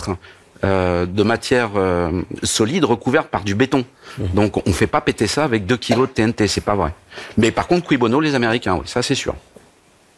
euh, 0.65 1.07
de 1.07 1.23
matière 1.23 1.71
euh, 1.77 2.23
solide 2.43 2.85
recouverte 2.85 3.29
par 3.29 3.43
du 3.43 3.55
béton. 3.55 3.85
Donc 4.19 4.65
on 4.67 4.73
fait 4.73 4.87
pas 4.87 5.01
péter 5.01 5.27
ça 5.27 5.43
avec 5.45 5.67
2 5.67 5.77
kilos 5.77 6.09
de 6.09 6.13
TNT, 6.13 6.47
c'est 6.47 6.61
pas 6.61 6.75
vrai. 6.75 6.93
Mais 7.37 7.51
par 7.51 7.67
contre, 7.67 7.89
qui 7.89 7.97
bono 7.97 8.21
les 8.21 8.35
Américains, 8.35 8.77
oui, 8.77 8.85
ça 8.87 9.03
c'est 9.03 9.17
sûr. 9.17 9.35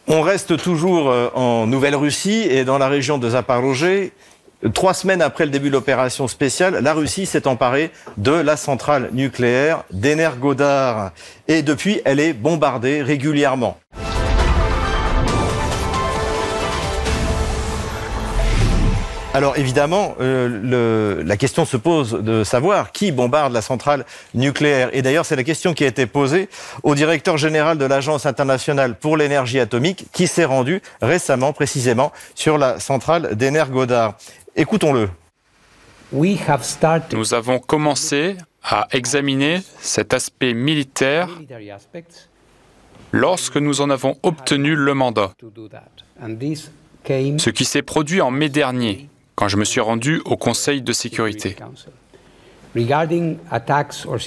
On 0.07 0.21
reste 0.21 0.57
toujours 0.57 1.09
euh, 1.09 1.29
en 1.33 1.65
Nouvelle-Russie 1.65 2.45
et 2.49 2.63
dans 2.63 2.77
la 2.77 2.87
région 2.87 3.17
de 3.17 3.29
Zaporozhye. 3.29 4.11
Trois 4.73 4.93
semaines 4.93 5.21
après 5.21 5.45
le 5.45 5.51
début 5.51 5.69
de 5.69 5.73
l'opération 5.73 6.27
spéciale, 6.27 6.79
la 6.81 6.93
Russie 6.93 7.25
s'est 7.25 7.47
emparée 7.47 7.91
de 8.17 8.31
la 8.31 8.55
centrale 8.55 9.09
nucléaire 9.13 9.83
d'Energodar. 9.91 11.11
Et 11.47 11.61
depuis, 11.61 12.01
elle 12.05 12.19
est 12.19 12.33
bombardée 12.33 13.01
régulièrement. 13.01 13.77
Alors 19.35 19.57
évidemment, 19.57 20.15
euh, 20.21 20.47
le, 20.47 21.21
la 21.21 21.35
question 21.35 21.65
se 21.65 21.75
pose 21.75 22.13
de 22.13 22.45
savoir 22.45 22.93
qui 22.93 23.11
bombarde 23.11 23.51
la 23.51 23.61
centrale 23.61 24.05
nucléaire. 24.33 24.89
Et 24.93 25.01
d'ailleurs, 25.01 25.25
c'est 25.25 25.35
la 25.35 25.43
question 25.43 25.73
qui 25.73 25.83
a 25.83 25.87
été 25.87 26.05
posée 26.05 26.47
au 26.83 26.95
directeur 26.95 27.35
général 27.37 27.77
de 27.77 27.83
l'Agence 27.83 28.25
internationale 28.25 28.97
pour 28.97 29.17
l'énergie 29.17 29.59
atomique, 29.59 30.05
qui 30.13 30.27
s'est 30.27 30.45
rendu 30.45 30.81
récemment, 31.01 31.51
précisément, 31.51 32.13
sur 32.33 32.57
la 32.57 32.79
centrale 32.79 33.35
d'Energodar. 33.35 34.15
Écoutons-le. 34.55 35.09
Nous 36.13 37.33
avons 37.33 37.59
commencé 37.59 38.37
à 38.63 38.87
examiner 38.93 39.61
cet 39.81 40.13
aspect 40.13 40.53
militaire 40.53 41.27
lorsque 43.11 43.57
nous 43.57 43.81
en 43.81 43.89
avons 43.89 44.17
obtenu 44.23 44.75
le 44.75 44.93
mandat. 44.93 45.33
Ce 47.05 47.49
qui 47.49 47.65
s'est 47.65 47.81
produit 47.81 48.21
en 48.21 48.31
mai 48.31 48.47
dernier, 48.47 49.09
quand 49.35 49.47
je 49.47 49.57
me 49.57 49.65
suis 49.65 49.81
rendu 49.81 50.21
au 50.25 50.37
Conseil 50.37 50.81
de 50.81 50.93
sécurité. 50.93 51.55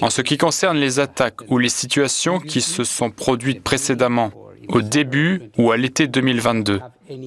En 0.01 0.11
ce 0.11 0.23
qui 0.23 0.39
concerne 0.39 0.79
les 0.79 1.01
attaques 1.01 1.41
ou 1.49 1.59
les 1.59 1.69
situations 1.69 2.39
qui 2.41 2.61
se 2.61 2.85
sont 2.85 3.11
produites 3.11 3.63
précédemment, 3.63 4.31
au 4.69 4.83
début 4.83 5.51
ou 5.59 5.71
à 5.71 5.77
l'été 5.77 6.07
2022, 6.07 6.81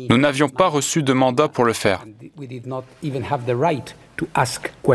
nous 0.09 0.17
n'avions 0.17 0.49
pas 0.49 0.67
reçu 0.67 1.03
de 1.03 1.13
mandat 1.13 1.47
pour 1.47 1.63
le 1.65 1.73
faire. 1.73 2.05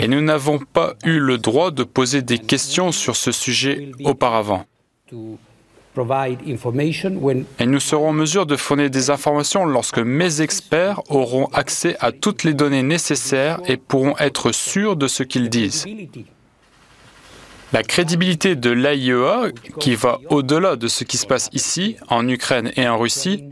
Et 0.01 0.09
nous 0.09 0.21
n'avons 0.21 0.59
pas 0.59 0.95
eu 1.05 1.19
le 1.19 1.39
droit 1.39 1.71
de 1.71 1.85
poser 1.85 2.23
des 2.23 2.39
questions 2.39 2.93
sur 2.93 3.17
ce 3.17 3.33
sujet 3.33 3.91
auparavant. 4.05 4.65
Et 7.59 7.67
nous 7.67 7.81
serons 7.81 8.09
en 8.09 8.13
mesure 8.13 8.47
de 8.47 8.57
fournir 8.57 8.91
des 8.91 9.11
informations 9.11 9.65
lorsque 9.65 9.99
mes 9.99 10.41
experts 10.41 11.01
auront 11.09 11.47
accès 11.47 11.97
à 12.01 12.13
toutes 12.13 12.45
les 12.45 12.55
données 12.55 12.83
nécessaires 12.83 13.61
et 13.67 13.77
pourront 13.77 14.17
être 14.19 14.53
sûrs 14.53 14.97
de 14.97 15.09
ce 15.09 15.23
qu'ils 15.23 15.49
disent. 15.49 15.87
La 17.73 17.83
crédibilité 17.83 18.55
de 18.55 18.71
l'AIEA, 18.71 19.51
qui 19.81 19.95
va 19.97 20.21
au-delà 20.31 20.77
de 20.77 20.87
ce 20.89 21.05
qui 21.05 21.17
se 21.17 21.27
passe 21.27 21.49
ici, 21.53 21.97
en 22.09 22.29
Ukraine 22.29 22.73
et 22.77 22.87
en 22.89 22.99
Russie, 22.99 23.45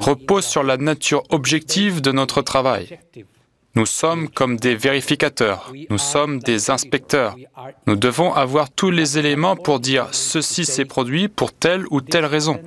repose 0.00 0.44
sur 0.44 0.62
la 0.62 0.76
nature 0.76 1.22
objective 1.30 2.00
de 2.00 2.12
notre 2.12 2.42
travail. 2.42 2.98
Nous 3.78 3.86
sommes 3.86 4.28
comme 4.28 4.56
des 4.56 4.74
vérificateurs, 4.74 5.72
nous 5.88 5.98
sommes 5.98 6.40
des 6.40 6.68
inspecteurs. 6.68 7.36
Nous 7.86 7.94
devons 7.94 8.34
avoir 8.34 8.70
tous 8.70 8.90
les 8.90 9.20
éléments 9.20 9.54
pour 9.54 9.78
dire 9.78 10.08
ceci 10.10 10.64
s'est 10.64 10.84
produit 10.84 11.28
pour 11.28 11.52
telle 11.52 11.84
ou 11.92 12.00
telle 12.00 12.24
raison. 12.24 12.60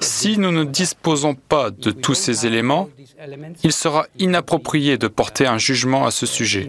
Si 0.00 0.38
nous 0.38 0.52
ne 0.52 0.62
disposons 0.62 1.34
pas 1.34 1.72
de 1.72 1.90
tous 1.90 2.14
ces 2.14 2.46
éléments, 2.46 2.88
il 3.64 3.72
sera 3.72 4.06
inapproprié 4.16 4.96
de 4.96 5.08
porter 5.08 5.44
un 5.44 5.58
jugement 5.58 6.06
à 6.06 6.12
ce 6.12 6.24
sujet. 6.24 6.68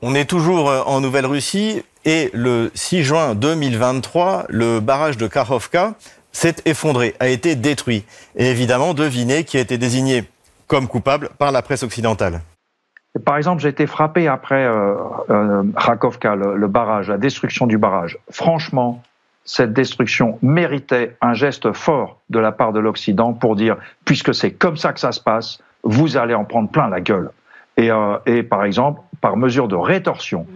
On 0.00 0.14
est 0.14 0.26
toujours 0.26 0.70
euh, 0.70 0.82
en 0.82 1.00
Nouvelle-Russie 1.00 1.82
et 2.04 2.30
le 2.32 2.70
6 2.76 3.02
juin 3.02 3.34
2023, 3.34 4.46
le 4.48 4.78
barrage 4.78 5.16
de 5.16 5.26
Kakhovka 5.26 5.96
s'est 6.30 6.54
effondré, 6.66 7.16
a 7.18 7.26
été 7.26 7.56
détruit. 7.56 8.04
Et 8.36 8.46
évidemment, 8.46 8.94
devinez 8.94 9.42
qui 9.42 9.56
a 9.56 9.60
été 9.60 9.76
désigné 9.76 10.22
comme 10.68 10.86
coupable 10.86 11.30
par 11.38 11.50
la 11.50 11.62
presse 11.62 11.82
occidentale. 11.82 12.40
Par 13.24 13.36
exemple, 13.36 13.60
j'ai 13.62 13.70
été 13.70 13.86
frappé 13.86 14.28
après 14.28 14.64
euh, 14.64 14.94
euh 15.30 15.62
le, 15.64 16.66
barrage, 16.66 17.08
la 17.08 17.18
destruction 17.18 17.66
du 17.66 17.78
barrage. 17.78 18.18
Franchement, 18.30 19.02
cette 19.44 19.72
destruction 19.72 20.38
méritait 20.42 21.16
un 21.20 21.32
geste 21.32 21.72
fort 21.72 22.20
de 22.28 22.38
la 22.38 22.52
part 22.52 22.72
de 22.72 22.80
l'Occident 22.80 23.32
pour 23.32 23.56
dire, 23.56 23.76
puisque 24.04 24.34
c'est 24.34 24.52
comme 24.52 24.76
ça 24.76 24.92
que 24.92 25.00
ça 25.00 25.10
se 25.10 25.20
passe, 25.20 25.58
vous 25.82 26.16
allez 26.16 26.34
en 26.34 26.44
prendre 26.44 26.68
plein 26.70 26.88
la 26.88 27.00
gueule. 27.00 27.30
Et, 27.76 27.90
euh, 27.90 28.18
et 28.26 28.42
par 28.42 28.64
exemple, 28.64 29.00
par 29.20 29.36
mesure 29.36 29.68
de 29.68 29.76
rétorsion, 29.76 30.46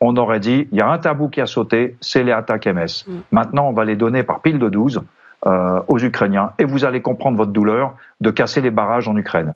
on 0.00 0.16
aurait 0.16 0.40
dit, 0.40 0.66
il 0.72 0.78
y 0.78 0.80
a 0.80 0.88
un 0.88 0.98
tabou 0.98 1.28
qui 1.28 1.40
a 1.40 1.46
sauté, 1.46 1.96
c'est 2.00 2.24
les 2.24 2.32
attaques 2.32 2.66
MS. 2.66 3.04
Mm. 3.06 3.12
Maintenant, 3.30 3.68
on 3.68 3.72
va 3.72 3.84
les 3.84 3.96
donner 3.96 4.22
par 4.24 4.40
pile 4.40 4.58
de 4.58 4.68
12 4.68 5.02
euh, 5.46 5.80
aux 5.88 5.98
Ukrainiens 5.98 6.52
et 6.58 6.66
vous 6.66 6.84
allez 6.84 7.00
comprendre 7.00 7.38
votre 7.38 7.50
douleur 7.50 7.94
de 8.20 8.30
casser 8.30 8.60
les 8.60 8.70
barrages 8.70 9.08
en 9.08 9.16
Ukraine. 9.16 9.54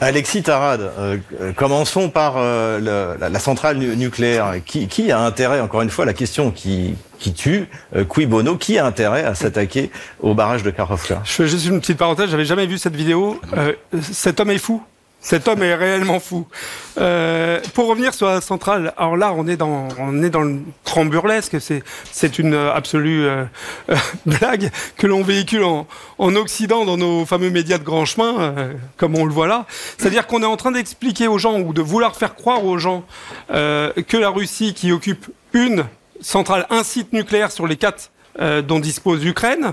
Alexis 0.00 0.44
Tarad, 0.44 0.80
euh, 0.80 1.18
commençons 1.56 2.08
par 2.08 2.34
euh, 2.36 2.78
la, 3.18 3.38
centrale 3.40 3.78
nucléaire. 3.78 4.54
Qui, 4.64 5.10
a 5.10 5.18
intérêt, 5.20 5.60
encore 5.60 5.82
une 5.82 5.90
fois, 5.90 6.04
la 6.04 6.12
question 6.12 6.52
qui, 6.52 6.96
tue, 7.34 7.66
qui 8.12 8.26
bono, 8.26 8.56
qui 8.56 8.78
a 8.78 8.86
intérêt 8.86 9.24
à 9.24 9.34
s'attaquer 9.34 9.90
au 10.20 10.34
barrage 10.34 10.62
de 10.62 10.70
Karovka 10.70 11.22
Je 11.24 11.32
fais 11.32 11.48
juste 11.48 11.66
une 11.66 11.80
petite 11.80 11.98
parenthèse, 11.98 12.30
j'avais 12.30 12.44
jamais 12.44 12.66
vu 12.66 12.78
cette 12.78 12.94
vidéo. 12.94 13.40
cet 14.12 14.38
homme 14.38 14.50
est 14.50 14.58
fou. 14.58 14.82
Cet 15.24 15.48
homme 15.48 15.62
est 15.62 15.74
réellement 15.74 16.20
fou. 16.20 16.46
Euh, 16.98 17.58
pour 17.72 17.86
revenir 17.88 18.12
sur 18.12 18.26
la 18.26 18.42
centrale, 18.42 18.92
alors 18.98 19.16
là, 19.16 19.32
on 19.34 19.48
est 19.48 19.56
dans, 19.56 19.88
le 20.10 20.58
grand 20.84 21.06
burlesque. 21.06 21.56
C'est, 22.12 22.38
une 22.38 22.52
absolue 22.52 23.24
euh, 23.24 23.44
euh, 23.88 23.96
blague 24.26 24.70
que 24.98 25.06
l'on 25.06 25.22
véhicule 25.22 25.64
en, 25.64 25.86
en, 26.18 26.36
Occident 26.36 26.84
dans 26.84 26.98
nos 26.98 27.24
fameux 27.24 27.48
médias 27.48 27.78
de 27.78 27.84
grand 27.84 28.04
chemin, 28.04 28.54
comme 28.98 29.16
on 29.16 29.24
le 29.24 29.32
voit 29.32 29.46
là. 29.46 29.64
C'est-à-dire 29.96 30.26
qu'on 30.26 30.42
est 30.42 30.46
en 30.46 30.58
train 30.58 30.72
d'expliquer 30.72 31.26
aux 31.26 31.38
gens 31.38 31.58
ou 31.58 31.72
de 31.72 31.80
vouloir 31.80 32.16
faire 32.16 32.34
croire 32.34 32.62
aux 32.62 32.76
gens 32.76 33.04
que 33.48 34.16
la 34.16 34.28
Russie, 34.28 34.74
qui 34.74 34.92
occupe 34.92 35.30
une 35.54 35.86
centrale, 36.20 36.66
un 36.68 36.82
site 36.82 37.14
nucléaire 37.14 37.50
sur 37.50 37.66
les 37.66 37.76
quatre 37.76 38.10
dont 38.38 38.78
dispose 38.78 39.24
l'Ukraine, 39.24 39.72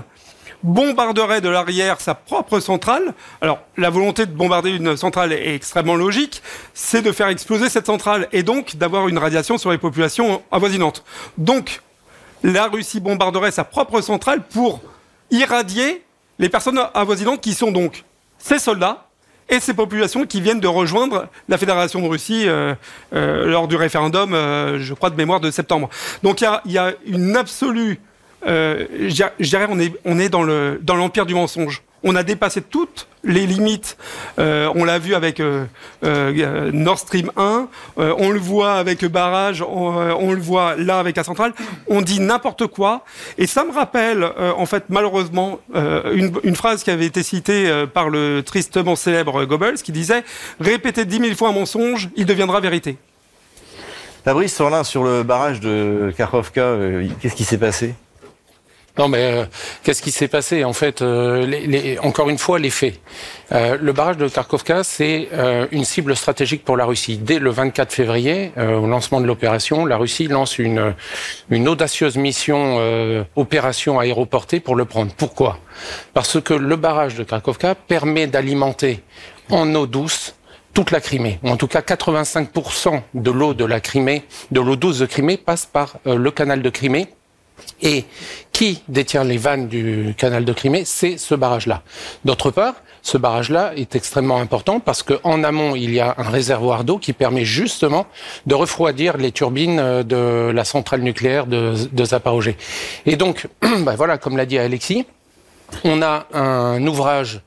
bombarderait 0.62 1.40
de 1.40 1.48
l'arrière 1.48 2.00
sa 2.00 2.14
propre 2.14 2.60
centrale. 2.60 3.14
Alors, 3.40 3.60
la 3.76 3.90
volonté 3.90 4.26
de 4.26 4.32
bombarder 4.32 4.70
une 4.70 4.96
centrale 4.96 5.32
est 5.32 5.54
extrêmement 5.54 5.94
logique, 5.94 6.42
c'est 6.74 7.02
de 7.02 7.12
faire 7.12 7.28
exploser 7.28 7.68
cette 7.68 7.86
centrale 7.86 8.28
et 8.32 8.42
donc 8.42 8.76
d'avoir 8.76 9.08
une 9.08 9.18
radiation 9.18 9.58
sur 9.58 9.70
les 9.70 9.78
populations 9.78 10.42
avoisinantes. 10.50 11.04
Donc, 11.38 11.80
la 12.42 12.66
Russie 12.66 13.00
bombarderait 13.00 13.52
sa 13.52 13.64
propre 13.64 14.00
centrale 14.00 14.42
pour 14.42 14.80
irradier 15.30 16.02
les 16.38 16.48
personnes 16.48 16.80
avoisinantes 16.94 17.40
qui 17.40 17.54
sont 17.54 17.70
donc 17.70 18.04
ces 18.38 18.58
soldats 18.58 19.06
et 19.48 19.60
ces 19.60 19.74
populations 19.74 20.26
qui 20.26 20.40
viennent 20.40 20.60
de 20.60 20.68
rejoindre 20.68 21.28
la 21.48 21.58
Fédération 21.58 22.00
de 22.00 22.08
Russie 22.08 22.48
euh, 22.48 22.74
euh, 23.14 23.46
lors 23.46 23.68
du 23.68 23.76
référendum, 23.76 24.34
euh, 24.34 24.78
je 24.78 24.94
crois, 24.94 25.10
de 25.10 25.16
mémoire 25.16 25.40
de 25.40 25.50
septembre. 25.50 25.88
Donc 26.22 26.40
il 26.40 26.48
y, 26.66 26.72
y 26.72 26.78
a, 26.78 26.92
une 27.06 27.36
absolue 27.36 28.00
euh, 28.46 28.86
je 29.08 29.48
dirais, 29.48 29.66
on 30.04 30.18
est, 30.18 30.28
dans 30.28 30.42
le 30.42 30.80
dans 30.82 30.96
l'empire 30.96 31.26
du 31.26 31.34
mensonge. 31.34 31.82
On 32.04 32.16
a 32.16 32.22
dépassé 32.22 32.62
toutes 32.62 33.06
les 33.22 33.46
limites. 33.46 33.96
Euh, 34.38 34.70
on 34.74 34.84
l'a 34.84 34.98
vu 34.98 35.14
avec 35.14 35.40
euh, 35.40 35.66
Nord 36.72 36.98
Stream 36.98 37.30
1, 37.36 37.68
euh, 37.98 38.14
on 38.18 38.30
le 38.30 38.40
voit 38.40 38.74
avec 38.74 39.02
le 39.02 39.08
barrage, 39.08 39.62
on, 39.62 40.32
le 40.32 40.40
voit 40.40 40.74
là 40.76 40.98
avec 40.98 41.16
la 41.16 41.24
centrale. 41.24 41.52
On 41.86 42.02
dit 42.02 42.20
n'importe 42.20 42.66
quoi. 42.66 43.04
Et 43.38 43.46
ça 43.46 43.64
me 43.64 43.72
rappelle, 43.72 44.24
en 44.56 44.66
fait, 44.66 44.84
malheureusement, 44.88 45.60
une, 45.74 46.56
phrase 46.56 46.82
qui 46.82 46.90
avait 46.90 47.06
été 47.06 47.22
citée 47.22 47.86
par 47.94 48.08
le 48.08 48.42
tristement 48.42 48.96
célèbre 48.96 49.44
Goebbels, 49.44 49.82
qui 49.82 49.92
disait 49.92 50.24
«Répétez 50.60 51.04
dix 51.04 51.20
mille 51.20 51.36
fois 51.36 51.50
un 51.50 51.52
mensonge, 51.52 52.08
il 52.16 52.26
deviendra 52.26 52.60
vérité». 52.60 52.96
Fabrice 54.24 54.54
sur 54.54 55.04
le 55.04 55.22
barrage 55.22 55.60
de 55.60 56.12
Kharkovka, 56.16 56.76
qu'est-ce 57.20 57.34
qui 57.34 57.44
s'est 57.44 57.58
passé? 57.58 57.94
Non, 58.98 59.08
mais 59.08 59.22
euh, 59.22 59.44
qu'est-ce 59.82 60.02
qui 60.02 60.10
s'est 60.10 60.28
passé 60.28 60.64
En 60.64 60.74
fait, 60.74 61.00
euh, 61.00 61.46
les, 61.46 61.66
les, 61.66 61.98
encore 61.98 62.28
une 62.28 62.36
fois, 62.36 62.58
les 62.58 62.68
faits. 62.68 63.00
Euh, 63.50 63.78
le 63.80 63.92
barrage 63.92 64.18
de 64.18 64.28
Kharkovka, 64.28 64.84
c'est 64.84 65.28
une 65.70 65.84
cible 65.84 66.14
stratégique 66.14 66.64
pour 66.64 66.76
la 66.76 66.84
Russie. 66.84 67.16
Dès 67.16 67.38
le 67.38 67.50
24 67.50 67.92
février, 67.92 68.52
au 68.56 68.86
lancement 68.86 69.20
de 69.20 69.26
l'opération, 69.26 69.86
la 69.86 69.96
Russie 69.96 70.28
lance 70.28 70.58
une, 70.58 70.94
une 71.50 71.68
audacieuse 71.68 72.16
mission 72.16 72.80
opération 73.36 73.98
aéroportée 73.98 74.60
pour 74.60 74.76
le 74.76 74.84
prendre. 74.84 75.12
Pourquoi? 75.14 75.58
Parce 76.14 76.40
que 76.40 76.54
le 76.54 76.76
barrage 76.76 77.14
de 77.14 77.24
Kharkovka 77.24 77.74
permet 77.74 78.26
d'alimenter 78.26 79.02
en 79.50 79.74
eau 79.74 79.86
douce 79.86 80.34
toute 80.74 80.90
la 80.90 81.00
Crimée, 81.00 81.38
en 81.44 81.56
tout 81.56 81.66
cas 81.66 81.80
85% 81.80 83.02
de 83.14 83.30
l'eau 83.30 83.52
de 83.52 83.64
la 83.64 83.80
Crimée, 83.80 84.24
de 84.50 84.60
l'eau 84.60 84.76
douce 84.76 84.98
de 84.98 85.06
Crimée 85.06 85.36
passe 85.36 85.66
par 85.66 85.96
le 86.06 86.30
canal 86.30 86.62
de 86.62 86.70
Crimée 86.70 87.08
et 87.82 88.04
qui 88.62 88.80
détient 88.86 89.24
les 89.24 89.38
vannes 89.38 89.66
du 89.66 90.14
canal 90.16 90.44
de 90.44 90.52
Crimée 90.52 90.84
C'est 90.84 91.16
ce 91.16 91.34
barrage-là. 91.34 91.82
D'autre 92.24 92.52
part, 92.52 92.74
ce 93.02 93.18
barrage-là 93.18 93.72
est 93.74 93.96
extrêmement 93.96 94.38
important 94.38 94.78
parce 94.78 95.02
qu'en 95.02 95.42
amont, 95.42 95.74
il 95.74 95.92
y 95.92 95.98
a 95.98 96.14
un 96.16 96.30
réservoir 96.30 96.84
d'eau 96.84 96.98
qui 96.98 97.12
permet 97.12 97.44
justement 97.44 98.06
de 98.46 98.54
refroidir 98.54 99.16
les 99.16 99.32
turbines 99.32 99.80
euh, 99.80 100.04
de 100.04 100.52
la 100.52 100.62
centrale 100.62 101.00
nucléaire 101.00 101.48
de, 101.48 101.74
de 101.90 102.04
Et 103.06 103.16
donc, 103.16 103.48
bah 103.80 103.96
voilà, 103.96 104.16
comme 104.16 104.36
l'a 104.36 104.46
dit 104.46 104.58
Alexis, 104.58 105.06
on 105.84 106.02
a 106.02 106.26
un 106.32 106.86
ouvrage 106.86 107.40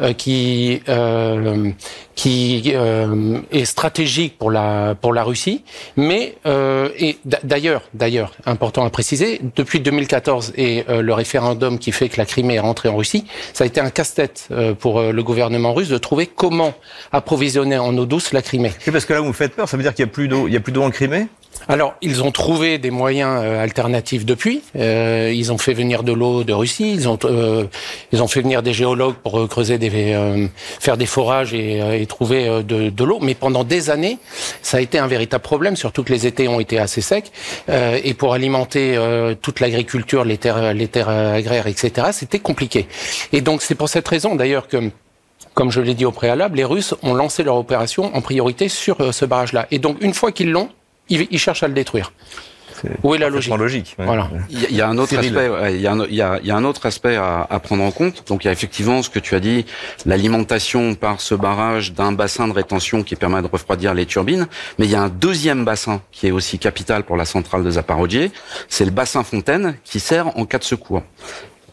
euh, 0.00 0.12
qui 0.12 0.82
euh, 0.88 1.70
qui 2.14 2.72
euh, 2.74 3.40
est 3.50 3.64
stratégique 3.64 4.38
pour 4.38 4.50
la 4.50 4.94
pour 5.00 5.12
la 5.12 5.24
Russie, 5.24 5.64
mais 5.96 6.36
euh, 6.46 6.90
et 6.98 7.18
d'ailleurs 7.24 7.82
d'ailleurs 7.94 8.32
important 8.46 8.84
à 8.84 8.90
préciser, 8.90 9.40
depuis 9.56 9.80
2014 9.80 10.52
et 10.56 10.84
euh, 10.88 11.02
le 11.02 11.14
référendum 11.14 11.78
qui 11.78 11.92
fait 11.92 12.08
que 12.08 12.18
la 12.18 12.26
Crimée 12.26 12.54
est 12.54 12.60
rentrée 12.60 12.88
en 12.88 12.96
Russie, 12.96 13.24
ça 13.52 13.64
a 13.64 13.66
été 13.66 13.80
un 13.80 13.90
casse-tête 13.90 14.48
pour 14.78 15.00
le 15.00 15.22
gouvernement 15.22 15.74
russe 15.74 15.88
de 15.88 15.98
trouver 15.98 16.26
comment 16.26 16.74
approvisionner 17.12 17.78
en 17.78 17.96
eau 17.96 18.06
douce 18.06 18.32
la 18.32 18.42
Crimée. 18.42 18.72
Oui, 18.86 18.92
parce 18.92 19.04
que 19.04 19.12
là 19.12 19.20
vous 19.20 19.28
me 19.28 19.32
faites 19.32 19.54
peur, 19.54 19.68
ça 19.68 19.76
veut 19.76 19.82
dire 19.82 19.94
qu'il 19.94 20.04
y 20.04 20.08
a 20.08 20.12
plus 20.12 20.28
d'eau, 20.28 20.48
il 20.48 20.54
y 20.54 20.56
a 20.56 20.60
plus 20.60 20.72
d'eau 20.72 20.82
en 20.82 20.90
Crimée? 20.90 21.26
Alors, 21.68 21.94
ils 22.02 22.22
ont 22.22 22.32
trouvé 22.32 22.78
des 22.78 22.90
moyens 22.90 23.40
euh, 23.42 23.62
alternatifs 23.62 24.24
depuis. 24.24 24.62
Euh, 24.76 25.32
ils 25.34 25.52
ont 25.52 25.58
fait 25.58 25.74
venir 25.74 26.02
de 26.02 26.12
l'eau 26.12 26.44
de 26.44 26.52
Russie. 26.52 26.92
Ils 26.92 27.08
ont, 27.08 27.18
euh, 27.24 27.66
ils 28.12 28.22
ont 28.22 28.28
fait 28.28 28.42
venir 28.42 28.62
des 28.62 28.72
géologues 28.72 29.14
pour 29.14 29.48
creuser 29.48 29.78
des, 29.78 29.90
faire 30.80 30.96
des 30.96 31.06
forages 31.06 31.54
et, 31.54 32.02
et 32.02 32.06
trouver 32.06 32.62
de, 32.62 33.04
l'eau. 33.04 33.18
Mais 33.20 33.34
pendant 33.34 33.64
des 33.64 33.90
années, 33.90 34.18
ça 34.62 34.78
a 34.78 34.80
été 34.80 34.98
un 34.98 35.06
véritable 35.06 35.42
problème, 35.42 35.76
surtout 35.76 36.02
que 36.04 36.12
les 36.12 36.26
étés 36.26 36.48
ont 36.48 36.60
été 36.60 36.78
assez 36.78 37.00
secs. 37.00 37.30
et 37.68 38.14
pour 38.14 38.34
alimenter 38.34 38.98
toute 39.40 39.60
l'agriculture, 39.60 40.24
les 40.24 40.38
terres, 40.38 40.74
les 40.74 40.88
terres 40.88 41.08
agraires, 41.08 41.66
etc., 41.66 42.08
c'était 42.12 42.38
compliqué. 42.38 42.86
Et 43.32 43.40
donc, 43.40 43.62
c'est 43.62 43.74
pour 43.74 43.88
cette 43.88 44.08
raison, 44.08 44.34
d'ailleurs, 44.34 44.68
que 44.68 44.90
comme 45.54 45.70
je 45.70 45.80
l'ai 45.80 45.94
dit 45.94 46.04
au 46.04 46.12
préalable, 46.12 46.56
les 46.56 46.64
Russes 46.64 46.94
ont 47.02 47.14
lancé 47.14 47.42
leur 47.42 47.56
opération 47.56 48.14
en 48.14 48.20
priorité 48.20 48.68
sur 48.68 49.12
ce 49.12 49.24
barrage-là. 49.24 49.66
Et 49.70 49.78
donc, 49.78 49.98
une 50.00 50.14
fois 50.14 50.32
qu'ils 50.32 50.50
l'ont, 50.50 50.70
ils, 51.08 51.38
cherchent 51.38 51.62
à 51.62 51.68
le 51.68 51.74
détruire. 51.74 52.12
Où 53.02 53.14
est 53.14 53.18
la 53.18 53.28
logique, 53.28 53.56
logique 53.56 53.96
voilà. 53.98 54.30
Il 54.50 54.74
y, 54.74 54.80
a 54.80 54.88
un 54.88 54.98
autre 54.98 55.16
aspect. 55.16 55.50
il, 55.74 55.80
y 55.80 55.86
a 55.86 55.92
un, 55.92 56.06
y 56.06 56.20
a, 56.20 56.38
il 56.40 56.46
y 56.46 56.50
a 56.50 56.56
un 56.56 56.64
autre 56.64 56.86
aspect 56.86 57.16
à, 57.16 57.46
à, 57.48 57.60
prendre 57.60 57.82
en 57.82 57.90
compte. 57.90 58.24
Donc 58.28 58.44
il 58.44 58.46
y 58.46 58.50
a 58.50 58.52
effectivement 58.52 59.02
ce 59.02 59.10
que 59.10 59.18
tu 59.18 59.34
as 59.34 59.40
dit, 59.40 59.64
l'alimentation 60.06 60.94
par 60.94 61.20
ce 61.20 61.34
barrage 61.34 61.92
d'un 61.92 62.12
bassin 62.12 62.48
de 62.48 62.52
rétention 62.52 63.02
qui 63.02 63.16
permet 63.16 63.42
de 63.42 63.48
refroidir 63.50 63.94
les 63.94 64.06
turbines. 64.06 64.46
Mais 64.78 64.86
il 64.86 64.90
y 64.90 64.96
a 64.96 65.02
un 65.02 65.08
deuxième 65.08 65.64
bassin 65.64 66.02
qui 66.10 66.26
est 66.26 66.32
aussi 66.32 66.58
capital 66.58 67.04
pour 67.04 67.16
la 67.16 67.24
centrale 67.24 67.64
de 67.64 67.70
Zaporozhye. 67.70 68.30
C'est 68.68 68.84
le 68.84 68.90
bassin 68.90 69.22
Fontaine 69.22 69.76
qui 69.84 70.00
sert 70.00 70.36
en 70.38 70.44
cas 70.44 70.58
de 70.58 70.64
secours. 70.64 71.02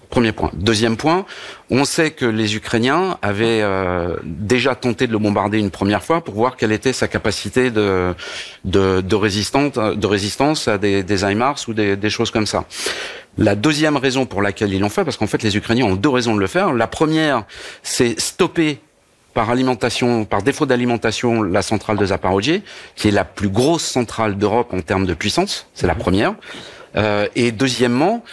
Premier 0.09 0.31
point. 0.31 0.49
Deuxième 0.53 0.97
point, 0.97 1.25
on 1.69 1.85
sait 1.85 2.09
que 2.09 2.25
les 2.25 2.55
Ukrainiens 2.55 3.19
avaient 3.21 3.61
euh, 3.61 4.15
déjà 4.23 4.73
tenté 4.73 5.05
de 5.05 5.11
le 5.11 5.19
bombarder 5.19 5.59
une 5.59 5.69
première 5.69 6.03
fois 6.03 6.21
pour 6.21 6.33
voir 6.33 6.57
quelle 6.57 6.71
était 6.71 6.93
sa 6.93 7.07
capacité 7.07 7.69
de, 7.69 8.15
de, 8.65 9.01
de, 9.01 9.15
résistance, 9.15 9.73
de 9.73 10.07
résistance 10.07 10.67
à 10.67 10.79
des, 10.79 11.03
des 11.03 11.23
HIMARS 11.23 11.59
ou 11.67 11.73
des, 11.73 11.95
des 11.95 12.09
choses 12.09 12.31
comme 12.31 12.47
ça. 12.47 12.65
La 13.37 13.53
deuxième 13.53 13.97
raison 13.97 14.25
pour 14.25 14.41
laquelle 14.41 14.73
ils 14.73 14.79
l'ont 14.79 14.89
fait, 14.89 15.03
parce 15.03 15.15
qu'en 15.15 15.27
fait 15.27 15.43
les 15.43 15.55
Ukrainiens 15.55 15.85
ont 15.85 15.95
deux 15.95 16.09
raisons 16.09 16.33
de 16.33 16.39
le 16.39 16.47
faire. 16.47 16.73
La 16.73 16.87
première, 16.87 17.43
c'est 17.83 18.19
stopper 18.19 18.79
par 19.35 19.51
alimentation, 19.51 20.25
par 20.25 20.41
défaut 20.41 20.65
d'alimentation, 20.65 21.43
la 21.43 21.61
centrale 21.61 21.97
de 21.97 22.05
Zaporozhye, 22.07 22.63
qui 22.95 23.09
est 23.09 23.11
la 23.11 23.25
plus 23.25 23.49
grosse 23.49 23.83
centrale 23.83 24.37
d'Europe 24.37 24.73
en 24.73 24.81
termes 24.81 25.05
de 25.05 25.13
puissance. 25.13 25.67
C'est 25.75 25.87
la 25.87 25.95
première. 25.95 26.33
Euh, 26.95 27.27
et 27.35 27.51
deuxièmement, 27.51 28.23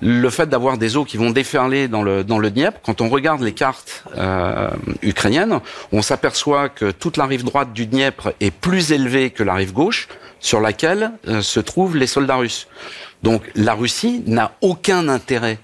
le 0.00 0.28
fait 0.30 0.46
d'avoir 0.46 0.78
des 0.78 0.96
eaux 0.96 1.04
qui 1.04 1.16
vont 1.16 1.30
déferler 1.30 1.88
dans 1.88 2.02
le 2.02 2.24
dans 2.24 2.38
le 2.38 2.50
Dniepr, 2.50 2.78
quand 2.82 3.00
on 3.00 3.08
regarde 3.08 3.40
les 3.40 3.52
cartes 3.52 4.04
euh, 4.16 4.70
ukrainiennes, 5.02 5.60
on 5.92 6.02
s'aperçoit 6.02 6.68
que 6.68 6.90
toute 6.90 7.16
la 7.16 7.26
rive 7.26 7.44
droite 7.44 7.72
du 7.72 7.86
Dniepr 7.86 8.32
est 8.40 8.50
plus 8.50 8.92
élevée 8.92 9.30
que 9.30 9.42
la 9.42 9.54
rive 9.54 9.72
gauche, 9.72 10.08
sur 10.40 10.60
laquelle 10.60 11.12
euh, 11.28 11.40
se 11.40 11.60
trouvent 11.60 11.96
les 11.96 12.06
soldats 12.06 12.36
russes. 12.36 12.68
Donc 13.22 13.42
la 13.54 13.74
Russie 13.74 14.22
n'a 14.26 14.52
aucun 14.60 15.08
intérêt 15.08 15.58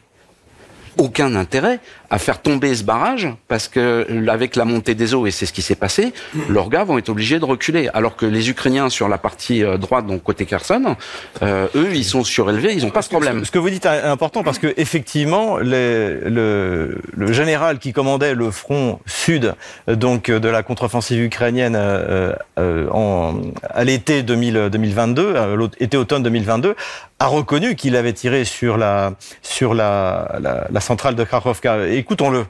aucun 0.99 1.35
intérêt 1.37 1.81
à 2.13 2.19
faire 2.19 2.43
tomber 2.43 2.75
ce 2.75 2.85
barrage 2.85 3.27
parce 3.49 3.69
que 3.69 4.07
avec 4.29 4.55
la 4.55 4.67
montée 4.67 4.95
des 4.95 5.15
eaux 5.15 5.27
et 5.27 5.31
c'est 5.31 5.47
ce 5.47 5.53
qui 5.53 5.63
s'est 5.63 5.75
passé, 5.75 6.13
leurs 6.51 6.69
gars 6.69 6.85
vont 6.85 6.99
être 6.99 7.09
obligés 7.09 7.39
de 7.39 7.45
reculer. 7.47 7.89
Alors 7.95 8.17
que 8.17 8.27
les 8.27 8.51
Ukrainiens 8.51 8.91
sur 8.91 9.09
la 9.09 9.17
partie 9.17 9.65
euh, 9.65 9.79
droite, 9.79 10.07
donc 10.07 10.23
côté 10.23 10.45
Kherson, 10.45 10.95
euh, 11.43 11.69
eux 11.75 11.89
ils 11.95 12.05
sont 12.05 12.23
surélevés, 12.23 12.75
ils 12.75 12.85
n'ont 12.85 12.91
pas 12.91 13.01
ce 13.01 13.09
problème. 13.09 13.47
Ce 13.47 13.51
que 13.51 13.59
vous 13.59 13.71
dites 13.71 13.87
est 13.87 14.03
important 14.03 14.43
parce 14.43 14.59
que 14.59 14.75
effectivement 14.77 15.57
les, 15.57 16.21
le, 16.21 17.01
le, 17.17 17.33
général 17.33 17.79
qui 17.79 17.95
commandait 17.95 18.35
le 18.35 18.51
front 18.51 19.01
sud 19.07 19.55
donc 19.89 20.31
de 20.31 20.49
la 20.49 20.63
contre-offensive 20.63 21.23
ukrainienne 21.23 21.77
euh, 21.77 22.35
euh 22.59 22.89
en, 22.91 23.41
à 23.71 23.85
l'été 23.85 24.23
2022, 24.23 25.35
été 25.81 25.97
automne 25.97 26.23
2022, 26.23 26.75
a 27.23 27.27
reconnu 27.27 27.77
qu'il 27.77 27.97
avait 27.97 28.13
tiré 28.13 28.45
sur 28.45 28.77
la 28.77 29.15
sur 29.41 29.73
la, 29.75 30.39
la, 30.41 30.67
la 30.71 30.81
centrale 30.81 31.15
de 31.15 31.25
Kharkovka. 31.25 31.87
Écoutons-le. 32.03 32.47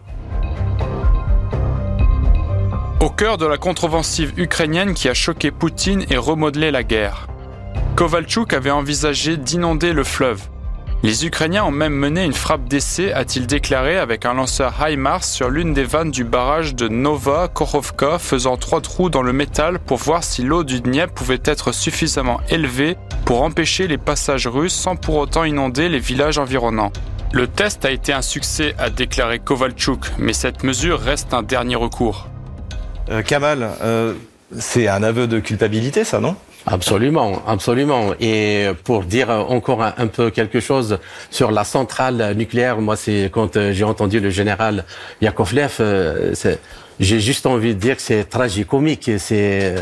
Au 3.00 3.10
cœur 3.10 3.36
de 3.36 3.44
la 3.44 3.58
contre-offensive 3.58 4.32
ukrainienne 4.38 4.94
qui 4.94 5.10
a 5.10 5.14
choqué 5.14 5.50
Poutine 5.50 6.06
et 6.08 6.16
remodelé 6.16 6.70
la 6.70 6.82
guerre. 6.82 7.26
Kovalchuk 7.94 8.54
avait 8.54 8.70
envisagé 8.70 9.36
d'inonder 9.36 9.92
le 9.92 10.04
fleuve. 10.04 10.40
Les 11.02 11.26
Ukrainiens 11.26 11.64
ont 11.64 11.70
même 11.70 11.92
mené 11.92 12.24
une 12.24 12.32
frappe 12.32 12.66
d'essai, 12.66 13.12
a-t-il 13.12 13.46
déclaré, 13.46 13.98
avec 13.98 14.24
un 14.24 14.32
lanceur 14.32 14.72
HIMARS 14.88 15.24
sur 15.24 15.50
l'une 15.50 15.74
des 15.74 15.84
vannes 15.84 16.12
du 16.12 16.24
barrage 16.24 16.74
de 16.74 16.88
Nova 16.88 17.48
Korovka, 17.52 18.18
faisant 18.18 18.56
trois 18.56 18.80
trous 18.80 19.10
dans 19.10 19.20
le 19.20 19.34
métal 19.34 19.80
pour 19.80 19.98
voir 19.98 20.24
si 20.24 20.42
l'eau 20.42 20.64
du 20.64 20.80
Dniepr 20.80 21.12
pouvait 21.12 21.42
être 21.44 21.72
suffisamment 21.72 22.40
élevée 22.48 22.96
pour 23.26 23.42
empêcher 23.42 23.86
les 23.86 23.98
passages 23.98 24.46
russes 24.46 24.72
sans 24.72 24.96
pour 24.96 25.16
autant 25.16 25.44
inonder 25.44 25.90
les 25.90 25.98
villages 25.98 26.38
environnants. 26.38 26.92
Le 27.34 27.46
test 27.46 27.86
a 27.86 27.90
été 27.90 28.12
un 28.12 28.20
succès, 28.20 28.74
a 28.78 28.90
déclaré 28.90 29.38
Kovalchuk, 29.38 30.00
mais 30.18 30.34
cette 30.34 30.62
mesure 30.64 31.00
reste 31.00 31.32
un 31.32 31.42
dernier 31.42 31.76
recours. 31.76 32.28
Euh, 33.08 33.22
Kamal, 33.22 33.70
euh, 33.82 34.12
c'est 34.58 34.86
un 34.86 35.02
aveu 35.02 35.26
de 35.26 35.40
culpabilité, 35.40 36.04
ça, 36.04 36.20
non? 36.20 36.36
Absolument, 36.66 37.42
absolument. 37.46 38.10
Et 38.20 38.66
pour 38.84 39.04
dire 39.04 39.30
encore 39.30 39.82
un, 39.82 40.06
peu 40.08 40.28
quelque 40.28 40.60
chose 40.60 40.98
sur 41.30 41.52
la 41.52 41.64
centrale 41.64 42.34
nucléaire, 42.36 42.82
moi, 42.82 42.96
c'est 42.96 43.30
quand 43.32 43.56
euh, 43.56 43.72
j'ai 43.72 43.84
entendu 43.84 44.20
le 44.20 44.28
général 44.28 44.84
Yakovlev, 45.22 45.76
euh, 45.80 46.34
j'ai 47.00 47.18
juste 47.18 47.46
envie 47.46 47.74
de 47.74 47.80
dire 47.80 47.96
que 47.96 48.02
c'est 48.02 48.24
tragicomique. 48.24 49.10
C'est 49.16 49.74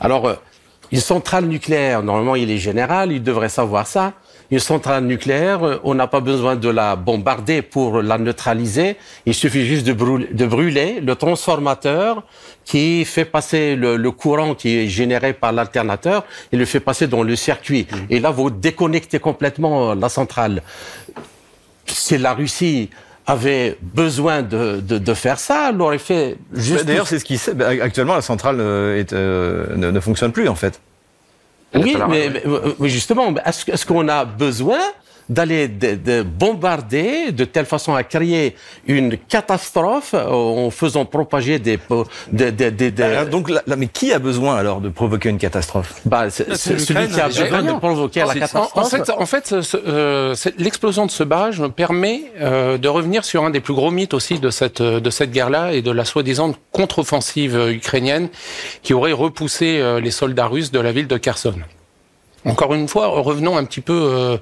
alors 0.00 0.36
une 0.90 1.00
centrale 1.00 1.44
nucléaire. 1.44 2.02
Normalement, 2.02 2.34
il 2.34 2.50
est 2.50 2.58
général, 2.58 3.12
il 3.12 3.22
devrait 3.22 3.48
savoir 3.48 3.86
ça. 3.86 4.14
Une 4.50 4.58
centrale 4.60 5.04
nucléaire, 5.04 5.80
on 5.84 5.94
n'a 5.94 6.06
pas 6.06 6.20
besoin 6.20 6.56
de 6.56 6.70
la 6.70 6.96
bombarder 6.96 7.60
pour 7.60 8.00
la 8.00 8.16
neutraliser. 8.16 8.96
Il 9.26 9.34
suffit 9.34 9.66
juste 9.66 9.86
de 9.86 9.92
brûler, 9.92 10.28
de 10.32 10.46
brûler 10.46 11.00
le 11.00 11.14
transformateur 11.16 12.22
qui 12.64 13.04
fait 13.04 13.26
passer 13.26 13.76
le, 13.76 14.10
courant 14.10 14.54
qui 14.54 14.78
est 14.78 14.88
généré 14.88 15.34
par 15.34 15.52
l'alternateur 15.52 16.24
et 16.50 16.56
le 16.56 16.64
fait 16.64 16.80
passer 16.80 17.06
dans 17.06 17.22
le 17.22 17.36
circuit. 17.36 17.86
Mmh. 17.90 17.96
Et 18.08 18.20
là, 18.20 18.30
vous 18.30 18.48
déconnectez 18.48 19.18
complètement 19.18 19.94
la 19.94 20.08
centrale. 20.08 20.62
C'est 21.86 22.18
la 22.18 22.32
Russie 22.32 22.88
avait 23.28 23.76
besoin 23.82 24.42
de, 24.42 24.80
de, 24.80 24.96
de 24.96 25.14
faire 25.14 25.38
ça, 25.38 25.70
l'aurait 25.70 25.98
fait 25.98 26.38
juste. 26.54 26.86
D'ailleurs, 26.86 27.06
c'est 27.06 27.18
ce 27.18 27.24
qui 27.26 27.38
actuellement 27.82 28.14
la 28.14 28.22
centrale 28.22 28.56
euh, 28.58 28.98
est, 28.98 29.12
euh, 29.12 29.76
ne, 29.76 29.90
ne 29.90 30.00
fonctionne 30.00 30.32
plus 30.32 30.48
en 30.48 30.54
fait. 30.54 30.80
Oui, 31.74 31.96
mais, 32.08 32.30
mais, 32.78 32.88
justement, 32.88 33.34
est-ce 33.44 33.84
qu'on 33.86 34.08
a 34.08 34.24
besoin 34.24 34.80
d'aller 35.28 35.68
de, 35.68 36.22
bombarder 36.22 37.32
de 37.32 37.44
telle 37.44 37.66
façon 37.66 37.94
à 37.94 38.02
créer 38.02 38.54
une 38.86 39.16
catastrophe 39.18 40.14
euh, 40.14 40.26
en 40.28 40.70
faisant 40.70 41.04
propager 41.04 41.58
des... 41.58 41.78
des, 42.32 42.52
des, 42.52 42.70
des 42.70 42.90
bah, 42.90 43.24
donc 43.24 43.50
là, 43.50 43.62
mais 43.76 43.86
qui 43.86 44.12
a 44.12 44.18
besoin 44.18 44.56
alors 44.56 44.80
de 44.80 44.88
provoquer 44.88 45.28
une 45.28 45.38
catastrophe? 45.38 46.00
Bah, 46.04 46.30
C'est 46.30 46.54
celui 46.54 47.08
qui 47.08 47.20
a 47.20 47.28
besoin 47.28 47.62
de 47.62 47.78
provoquer 47.78 48.20
la 48.20 48.34
catastrophe. 48.34 48.72
En 48.74 48.84
fait, 48.84 49.10
en 49.10 49.26
fait 49.26 49.54
euh, 49.74 50.34
l'explosion 50.58 51.06
de 51.06 51.10
ce 51.10 51.24
barrage 51.24 51.62
permet 51.76 52.22
euh, 52.40 52.78
de 52.78 52.88
revenir 52.88 53.24
sur 53.24 53.44
un 53.44 53.50
des 53.50 53.60
plus 53.60 53.74
gros 53.74 53.90
mythes 53.90 54.14
aussi 54.14 54.38
de 54.38 54.50
cette, 54.50 54.82
de 54.82 55.10
cette 55.10 55.30
guerre-là 55.30 55.72
et 55.72 55.82
de 55.82 55.90
la 55.90 56.04
soi-disant 56.04 56.54
contre-offensive 56.72 57.56
ukrainienne 57.70 58.28
qui 58.82 58.94
aurait 58.94 59.12
repoussé 59.12 59.78
euh, 59.78 60.00
les 60.00 60.10
soldats 60.10 60.46
russes 60.46 60.70
de 60.70 60.80
la 60.80 60.92
ville 60.92 61.06
de 61.06 61.16
Kherson. 61.16 61.54
Encore 62.44 62.74
une 62.74 62.88
fois, 62.88 63.08
revenons 63.08 63.56
un 63.56 63.64
petit 63.64 63.80
peu 63.80 63.92
euh, 63.92 64.36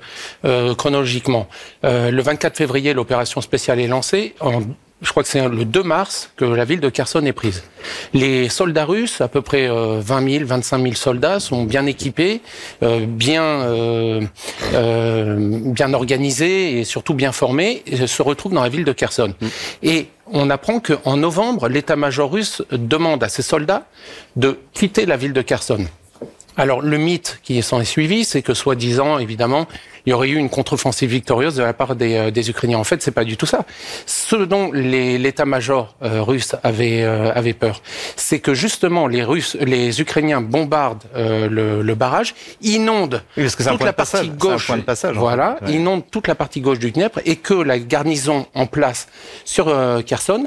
euh, 0.44 0.74
chronologiquement. 0.74 1.48
Euh, 1.84 2.10
le 2.10 2.22
24 2.22 2.56
février, 2.56 2.92
l'opération 2.92 3.40
spéciale 3.40 3.80
est 3.80 3.86
lancée. 3.86 4.34
En, 4.40 4.60
je 5.02 5.10
crois 5.10 5.22
que 5.22 5.28
c'est 5.28 5.46
le 5.46 5.64
2 5.64 5.82
mars 5.82 6.30
que 6.36 6.44
la 6.44 6.64
ville 6.64 6.80
de 6.80 6.88
Kherson 6.88 7.24
est 7.26 7.32
prise. 7.32 7.62
Les 8.14 8.48
soldats 8.48 8.86
russes, 8.86 9.20
à 9.20 9.28
peu 9.28 9.42
près 9.42 9.68
20 9.68 10.30
000, 10.30 10.44
25 10.46 10.82
000 10.82 10.94
soldats, 10.94 11.38
sont 11.38 11.64
bien 11.64 11.84
équipés, 11.84 12.40
bien, 12.80 13.68
bien 14.72 15.92
organisés 15.92 16.78
et 16.78 16.84
surtout 16.84 17.12
bien 17.12 17.32
formés, 17.32 17.82
et 17.84 18.06
se 18.06 18.22
retrouvent 18.22 18.54
dans 18.54 18.62
la 18.62 18.70
ville 18.70 18.86
de 18.86 18.92
Kherson. 18.92 19.34
Mm. 19.38 19.46
Et 19.82 20.08
on 20.32 20.48
apprend 20.48 20.80
qu'en 20.80 21.18
novembre, 21.18 21.68
l'état-major 21.68 22.32
russe 22.32 22.62
demande 22.72 23.22
à 23.22 23.28
ses 23.28 23.42
soldats 23.42 23.84
de 24.36 24.58
quitter 24.72 25.04
la 25.04 25.18
ville 25.18 25.34
de 25.34 25.42
Kherson. 25.42 25.84
Alors 26.56 26.80
le 26.80 26.96
mythe 26.96 27.40
qui 27.42 27.62
s'en 27.62 27.80
est 27.80 27.84
suivi, 27.84 28.24
c'est 28.24 28.42
que 28.42 28.54
soi-disant, 28.54 29.18
évidemment, 29.18 29.66
il 30.06 30.10
y 30.10 30.12
aurait 30.12 30.28
eu 30.28 30.36
une 30.36 30.48
contre-offensive 30.48 31.10
victorieuse 31.10 31.56
de 31.56 31.62
la 31.62 31.72
part 31.72 31.96
des, 31.96 32.14
euh, 32.14 32.30
des 32.30 32.48
Ukrainiens. 32.48 32.78
En 32.78 32.84
fait, 32.84 33.02
c'est 33.02 33.10
pas 33.10 33.24
du 33.24 33.36
tout 33.36 33.46
ça. 33.46 33.64
Ce 34.06 34.36
dont 34.36 34.70
l'état-major 34.72 35.96
euh, 36.02 36.22
russe 36.22 36.54
avait, 36.62 37.02
euh, 37.02 37.32
avait 37.34 37.52
peur, 37.52 37.82
c'est 38.14 38.38
que 38.38 38.54
justement 38.54 39.08
les 39.08 39.24
Russes, 39.24 39.56
les 39.60 40.00
Ukrainiens 40.00 40.40
bombardent 40.40 41.04
le, 41.14 41.82
le, 41.82 41.94
barrage, 41.94 42.34
inondent 42.62 43.22
oui, 43.36 43.48
toute 43.50 43.82
la 43.82 43.92
partie 43.92 44.28
gauche, 44.28 44.70
passage, 44.84 45.16
voilà, 45.16 45.58
ouais. 45.62 45.72
inondent 45.72 46.04
toute 46.10 46.28
la 46.28 46.34
partie 46.34 46.60
gauche 46.60 46.78
du 46.78 46.92
Dniepr, 46.92 47.20
et 47.24 47.36
que 47.36 47.54
la 47.54 47.78
garnison 47.78 48.46
en 48.54 48.66
place 48.66 49.08
sur 49.44 49.66
Kherson 50.04 50.46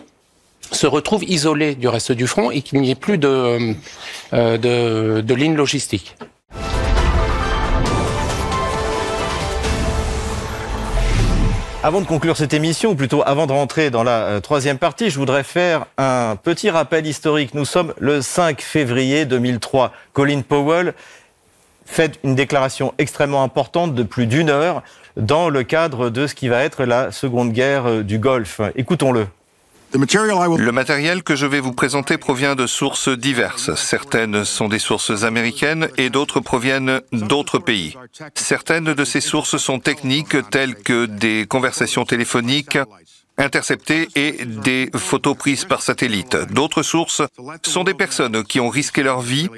se 0.72 0.88
retrouve 0.88 1.24
isolée 1.24 1.76
du 1.76 1.88
reste 1.88 2.12
du 2.12 2.28
front 2.28 2.52
et 2.52 2.62
qu'il 2.62 2.82
n'y 2.82 2.92
ait 2.92 2.96
plus 2.96 3.18
de, 3.18 3.76
euh, 4.34 4.58
de, 4.58 5.22
de 5.22 5.34
ligne 5.34 5.56
logistique. 5.56 6.16
Avant 11.82 12.02
de 12.02 12.06
conclure 12.06 12.36
cette 12.36 12.54
émission, 12.54 12.92
ou 12.92 12.96
plutôt 12.96 13.24
avant 13.26 13.48
de 13.48 13.54
rentrer 13.54 13.90
dans 13.90 14.04
la 14.04 14.24
euh, 14.24 14.40
troisième 14.42 14.78
partie, 14.78 15.10
je 15.10 15.18
voudrais 15.18 15.44
faire 15.44 15.86
un 15.98 16.36
petit 16.36 16.70
rappel 16.70 17.08
historique. 17.08 17.54
Nous 17.54 17.64
sommes 17.64 17.94
le 18.00 18.22
5 18.22 18.62
février 18.62 19.24
2003. 19.26 19.94
Colin 20.12 20.42
Powell 20.42 20.94
fait 21.86 22.20
une 22.26 22.36
déclaration 22.36 22.94
extrêmement 22.98 23.44
importante 23.44 23.96
de 23.96 24.04
plus 24.04 24.28
d'une 24.28 24.50
heure 24.50 24.84
dans 25.16 25.48
le 25.48 25.64
cadre 25.64 26.10
de 26.10 26.28
ce 26.28 26.36
qui 26.36 26.50
va 26.50 26.64
être 26.66 26.84
la 26.84 27.14
seconde 27.14 27.54
guerre 27.54 27.86
euh, 27.88 28.04
du 28.04 28.20
Golfe. 28.20 28.60
Écoutons-le. 28.76 29.28
Le 29.92 30.72
matériel 30.72 31.24
que 31.24 31.36
je 31.36 31.48
vais 31.48 31.60
vous 31.60 31.72
présenter 31.72 32.20
provient 32.20 32.56
de 32.56 32.68
sources 32.68 33.10
diverses. 33.10 33.74
Certaines 33.74 34.46
sont 34.46 34.68
des 34.68 34.78
sources 34.78 35.24
américaines 35.24 35.90
et 35.98 36.12
d'autres 36.12 36.42
proviennent 36.42 37.02
d'autres 37.12 37.58
pays. 37.58 37.96
Certaines 38.36 38.94
de 38.94 39.06
ces 39.06 39.22
sources 39.22 39.58
sont 39.58 39.80
techniques 39.80 40.38
telles 40.52 40.76
que 40.76 41.08
des 41.08 41.48
conversations 41.48 42.06
téléphoniques 42.06 42.78
interceptées 43.40 44.08
et 44.16 44.46
des 44.46 44.90
photos 44.96 45.36
prises 45.36 45.66
par 45.66 45.82
satellite. 45.82 46.38
D'autres 46.52 46.84
sources 46.84 47.22
sont 47.64 47.84
des 47.84 47.94
personnes 47.94 48.44
qui 48.44 48.60
ont 48.60 48.70
risqué 48.70 49.02
leur 49.02 49.22
vie 49.22 49.50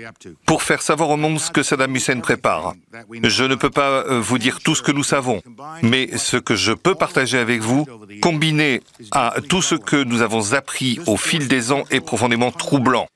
pour 0.45 0.63
faire 0.63 0.81
savoir 0.81 1.09
au 1.09 1.17
monde 1.17 1.39
ce 1.39 1.51
que 1.51 1.63
Saddam 1.63 1.95
Hussein 1.95 2.19
prépare. 2.19 2.75
Je 3.23 3.43
ne 3.43 3.55
peux 3.55 3.69
pas 3.69 4.03
vous 4.19 4.37
dire 4.37 4.59
tout 4.59 4.75
ce 4.75 4.81
que 4.81 4.91
nous 4.91 5.03
savons, 5.03 5.41
mais 5.81 6.17
ce 6.17 6.37
que 6.37 6.55
je 6.55 6.71
peux 6.71 6.95
partager 6.95 7.37
avec 7.37 7.61
vous, 7.61 7.85
combiné 8.21 8.81
à 9.11 9.35
tout 9.49 9.61
ce 9.61 9.75
que 9.75 10.03
nous 10.03 10.21
avons 10.21 10.53
appris 10.53 10.99
au 11.07 11.17
fil 11.17 11.47
des 11.47 11.71
ans, 11.71 11.83
est 11.89 12.01
profondément 12.01 12.51
troublant. 12.51 13.07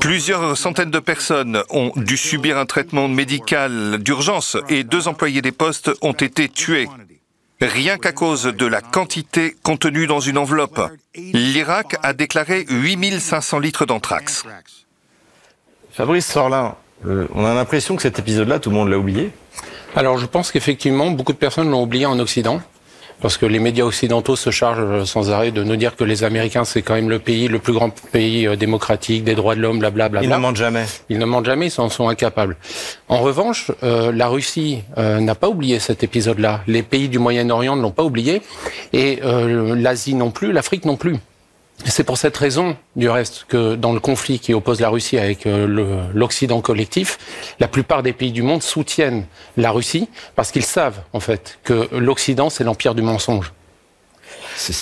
Plusieurs 0.00 0.56
centaines 0.56 0.90
de 0.90 0.98
personnes 0.98 1.62
ont 1.68 1.92
dû 1.94 2.16
subir 2.16 2.56
un 2.56 2.64
traitement 2.64 3.06
médical 3.06 3.98
d'urgence 3.98 4.56
et 4.70 4.82
deux 4.82 5.08
employés 5.08 5.42
des 5.42 5.52
postes 5.52 5.90
ont 6.00 6.12
été 6.12 6.48
tués 6.48 6.88
rien 7.66 7.98
qu'à 7.98 8.12
cause 8.12 8.44
de 8.44 8.66
la 8.66 8.80
quantité 8.80 9.56
contenue 9.62 10.06
dans 10.06 10.20
une 10.20 10.38
enveloppe. 10.38 10.80
L'Irak 11.14 11.96
a 12.02 12.12
déclaré 12.12 12.64
8500 12.68 13.58
litres 13.58 13.86
d'anthrax. 13.86 14.44
Fabrice 15.90 16.26
Sorlin, 16.26 16.76
euh, 17.06 17.26
on 17.34 17.44
a 17.44 17.54
l'impression 17.54 17.96
que 17.96 18.02
cet 18.02 18.18
épisode-là, 18.18 18.58
tout 18.58 18.70
le 18.70 18.76
monde 18.76 18.88
l'a 18.88 18.98
oublié. 18.98 19.30
Alors 19.94 20.18
je 20.18 20.26
pense 20.26 20.50
qu'effectivement, 20.50 21.10
beaucoup 21.10 21.32
de 21.32 21.38
personnes 21.38 21.70
l'ont 21.70 21.82
oublié 21.82 22.06
en 22.06 22.18
Occident 22.18 22.60
parce 23.20 23.36
que 23.36 23.46
les 23.46 23.58
médias 23.58 23.84
occidentaux 23.84 24.36
se 24.36 24.50
chargent 24.50 25.04
sans 25.04 25.30
arrêt 25.30 25.50
de 25.50 25.62
nous 25.62 25.76
dire 25.76 25.96
que 25.96 26.04
les 26.04 26.24
Américains, 26.24 26.64
c'est 26.64 26.82
quand 26.82 26.94
même 26.94 27.10
le 27.10 27.18
pays, 27.18 27.48
le 27.48 27.58
plus 27.58 27.72
grand 27.72 27.90
pays 28.12 28.46
euh, 28.46 28.56
démocratique, 28.56 29.24
des 29.24 29.34
droits 29.34 29.54
de 29.54 29.60
l'homme, 29.60 29.78
blablabla. 29.78 30.22
Ils 30.22 30.28
ne 30.28 30.36
mentent 30.36 30.56
jamais. 30.56 30.84
Ils 31.08 31.18
ne 31.18 31.24
mentent 31.24 31.46
jamais, 31.46 31.68
ils 31.68 31.80
en 31.80 31.88
sont 31.88 32.08
incapables. 32.08 32.56
En 33.08 33.18
revanche, 33.18 33.70
euh, 33.82 34.12
la 34.12 34.28
Russie 34.28 34.82
euh, 34.98 35.20
n'a 35.20 35.34
pas 35.34 35.48
oublié 35.48 35.78
cet 35.78 36.02
épisode-là. 36.02 36.62
Les 36.66 36.82
pays 36.82 37.08
du 37.08 37.18
Moyen-Orient 37.18 37.76
ne 37.76 37.82
l'ont 37.82 37.90
pas 37.90 38.04
oublié, 38.04 38.42
et 38.92 39.20
euh, 39.24 39.74
l'Asie 39.76 40.14
non 40.14 40.30
plus, 40.30 40.52
l'Afrique 40.52 40.84
non 40.84 40.96
plus. 40.96 41.16
C'est 41.84 42.04
pour 42.04 42.18
cette 42.18 42.36
raison, 42.36 42.76
du 42.96 43.08
reste, 43.08 43.46
que 43.48 43.74
dans 43.74 43.92
le 43.92 44.00
conflit 44.00 44.38
qui 44.38 44.54
oppose 44.54 44.80
la 44.80 44.88
Russie 44.88 45.18
avec 45.18 45.46
euh, 45.46 46.06
l'Occident 46.14 46.60
collectif, 46.60 47.18
la 47.58 47.68
plupart 47.68 48.02
des 48.02 48.12
pays 48.12 48.32
du 48.32 48.42
monde 48.42 48.62
soutiennent 48.62 49.26
la 49.56 49.70
Russie 49.70 50.08
parce 50.36 50.50
qu'ils 50.50 50.64
savent, 50.64 51.00
en 51.12 51.20
fait, 51.20 51.58
que 51.64 51.88
l'Occident, 51.92 52.48
c'est 52.48 52.64
l'empire 52.64 52.94
du 52.94 53.02
mensonge. 53.02 53.52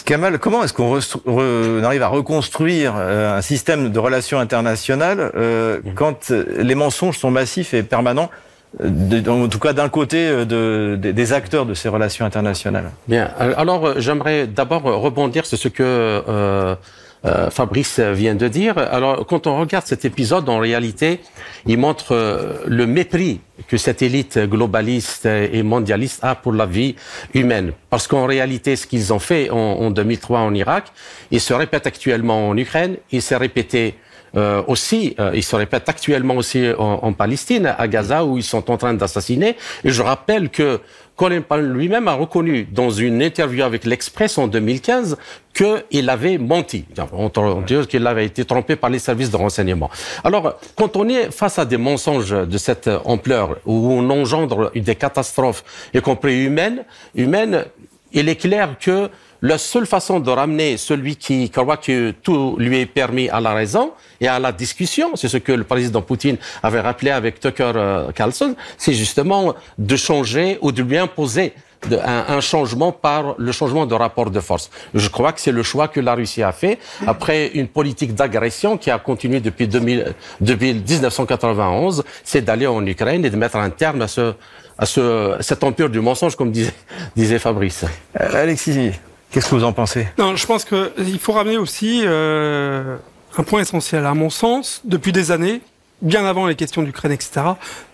Kamal, 0.04 0.38
comment 0.38 0.62
est-ce 0.62 0.74
qu'on 0.74 1.82
arrive 1.82 2.02
à 2.02 2.08
reconstruire 2.08 2.94
euh, 2.96 3.38
un 3.38 3.42
système 3.42 3.90
de 3.90 3.98
relations 3.98 4.38
internationales 4.38 5.32
euh, 5.34 5.80
quand 5.94 6.30
les 6.30 6.74
mensonges 6.74 7.18
sont 7.18 7.30
massifs 7.30 7.72
et 7.72 7.82
permanents 7.82 8.30
en 8.80 9.48
tout 9.48 9.58
cas 9.58 9.72
d'un 9.72 9.88
côté 9.88 10.28
de, 10.28 10.96
de, 10.96 11.10
des 11.10 11.32
acteurs 11.32 11.66
de 11.66 11.74
ces 11.74 11.88
relations 11.88 12.24
internationales. 12.24 12.90
Bien. 13.06 13.30
Alors 13.56 14.00
j'aimerais 14.00 14.46
d'abord 14.46 14.82
rebondir 14.82 15.46
sur 15.46 15.58
ce 15.58 15.68
que 15.68 15.82
euh, 15.82 16.74
euh, 17.24 17.50
Fabrice 17.50 18.00
vient 18.00 18.34
de 18.34 18.48
dire. 18.48 18.78
Alors 18.78 19.26
quand 19.26 19.46
on 19.46 19.60
regarde 19.60 19.86
cet 19.86 20.04
épisode, 20.04 20.48
en 20.48 20.58
réalité, 20.58 21.20
il 21.66 21.78
montre 21.78 22.12
euh, 22.12 22.54
le 22.66 22.86
mépris 22.86 23.40
que 23.68 23.76
cette 23.76 24.02
élite 24.02 24.38
globaliste 24.38 25.26
et 25.26 25.62
mondialiste 25.62 26.20
a 26.24 26.34
pour 26.34 26.52
la 26.52 26.66
vie 26.66 26.96
humaine. 27.32 27.72
Parce 27.90 28.08
qu'en 28.08 28.26
réalité, 28.26 28.74
ce 28.74 28.86
qu'ils 28.86 29.12
ont 29.12 29.20
fait 29.20 29.50
en, 29.50 29.56
en 29.56 29.90
2003 29.90 30.40
en 30.40 30.54
Irak, 30.54 30.86
il 31.30 31.40
se 31.40 31.54
répète 31.54 31.86
actuellement 31.86 32.48
en 32.48 32.56
Ukraine, 32.56 32.96
il 33.12 33.22
s'est 33.22 33.36
répété 33.36 33.94
euh, 34.36 34.62
aussi, 34.66 35.14
euh, 35.18 35.32
ils 35.34 35.42
se 35.42 35.56
répètent 35.56 35.88
actuellement 35.88 36.36
aussi 36.36 36.66
en, 36.78 37.00
en, 37.02 37.12
Palestine, 37.12 37.74
à 37.76 37.86
Gaza, 37.88 38.24
où 38.24 38.38
ils 38.38 38.44
sont 38.44 38.70
en 38.70 38.76
train 38.76 38.94
d'assassiner. 38.94 39.56
Et 39.84 39.90
je 39.90 40.02
rappelle 40.02 40.48
que 40.48 40.80
Colin 41.16 41.42
Powell 41.42 41.70
lui-même 41.70 42.08
a 42.08 42.14
reconnu 42.14 42.66
dans 42.70 42.90
une 42.90 43.22
interview 43.22 43.62
avec 43.62 43.84
l'Express 43.84 44.38
en 44.38 44.48
2015 44.48 45.18
qu'il 45.54 46.08
avait 46.08 46.38
menti. 46.38 46.86
On 47.12 47.30
qu'il 47.86 48.06
avait 48.06 48.24
été 48.24 48.44
trompé 48.44 48.76
par 48.76 48.88
les 48.88 48.98
services 48.98 49.30
de 49.30 49.36
renseignement. 49.36 49.90
Alors, 50.24 50.58
quand 50.76 50.96
on 50.96 51.08
est 51.08 51.30
face 51.30 51.58
à 51.58 51.66
des 51.66 51.76
mensonges 51.76 52.30
de 52.30 52.58
cette 52.58 52.88
ampleur, 53.04 53.58
où 53.66 53.92
on 53.92 54.08
engendre 54.08 54.72
des 54.74 54.94
catastrophes, 54.94 55.62
y 55.92 56.00
compris 56.00 56.44
humaines, 56.44 56.84
humaines, 57.14 57.66
il 58.12 58.28
est 58.28 58.36
clair 58.36 58.76
que 58.80 59.10
la 59.42 59.58
seule 59.58 59.86
façon 59.86 60.20
de 60.20 60.30
ramener 60.30 60.76
celui 60.76 61.16
qui 61.16 61.50
croit 61.50 61.76
que 61.76 62.12
tout 62.12 62.56
lui 62.58 62.78
est 62.78 62.86
permis 62.86 63.28
à 63.28 63.40
la 63.40 63.52
raison 63.52 63.92
et 64.20 64.28
à 64.28 64.38
la 64.38 64.52
discussion, 64.52 65.16
c'est 65.16 65.28
ce 65.28 65.36
que 65.36 65.52
le 65.52 65.64
président 65.64 66.00
Poutine 66.00 66.36
avait 66.62 66.80
rappelé 66.80 67.10
avec 67.10 67.40
Tucker 67.40 67.72
euh, 67.74 68.12
Carlson, 68.12 68.54
c'est 68.78 68.94
justement 68.94 69.54
de 69.78 69.96
changer 69.96 70.58
ou 70.62 70.70
de 70.70 70.82
lui 70.82 70.96
imposer 70.96 71.52
un, 71.90 72.40
changement 72.40 72.92
par 72.92 73.34
le 73.38 73.50
changement 73.50 73.86
de 73.86 73.94
rapport 73.94 74.30
de 74.30 74.38
force. 74.38 74.70
Je 74.94 75.08
crois 75.08 75.32
que 75.32 75.40
c'est 75.40 75.50
le 75.50 75.64
choix 75.64 75.88
que 75.88 75.98
la 75.98 76.14
Russie 76.14 76.44
a 76.44 76.52
fait 76.52 76.78
après 77.08 77.48
une 77.54 77.66
politique 77.66 78.14
d'agression 78.14 78.76
qui 78.78 78.88
a 78.88 79.00
continué 79.00 79.40
depuis, 79.40 79.66
2000, 79.66 80.14
depuis 80.40 80.74
1991, 80.74 82.04
c'est 82.22 82.42
d'aller 82.42 82.68
en 82.68 82.86
Ukraine 82.86 83.24
et 83.24 83.30
de 83.30 83.36
mettre 83.36 83.56
un 83.56 83.70
terme 83.70 84.02
à 84.02 84.08
ce 84.08 84.34
à 84.78 84.86
ce, 84.86 85.36
cet 85.40 85.62
empire 85.64 85.90
du 85.90 86.00
mensonge, 86.00 86.34
comme 86.34 86.50
disait, 86.50 86.72
disait 87.14 87.38
Fabrice. 87.38 87.84
Euh, 88.18 88.42
Alexis, 88.42 88.92
qu'est-ce 89.32 89.50
que 89.50 89.54
vous 89.54 89.64
en 89.64 89.72
pensez? 89.72 90.06
Non, 90.18 90.36
je 90.36 90.46
pense 90.46 90.64
qu'il 90.64 91.18
faut 91.18 91.32
ramener 91.32 91.56
aussi 91.56 92.02
euh, 92.04 92.96
un 93.36 93.42
point 93.42 93.60
essentiel. 93.60 94.06
À 94.06 94.14
mon 94.14 94.30
sens, 94.30 94.80
depuis 94.84 95.12
des 95.12 95.30
années, 95.30 95.60
bien 96.02 96.24
avant 96.24 96.46
les 96.46 96.54
questions 96.54 96.82
d'Ukraine, 96.82 97.12
etc., 97.12 97.42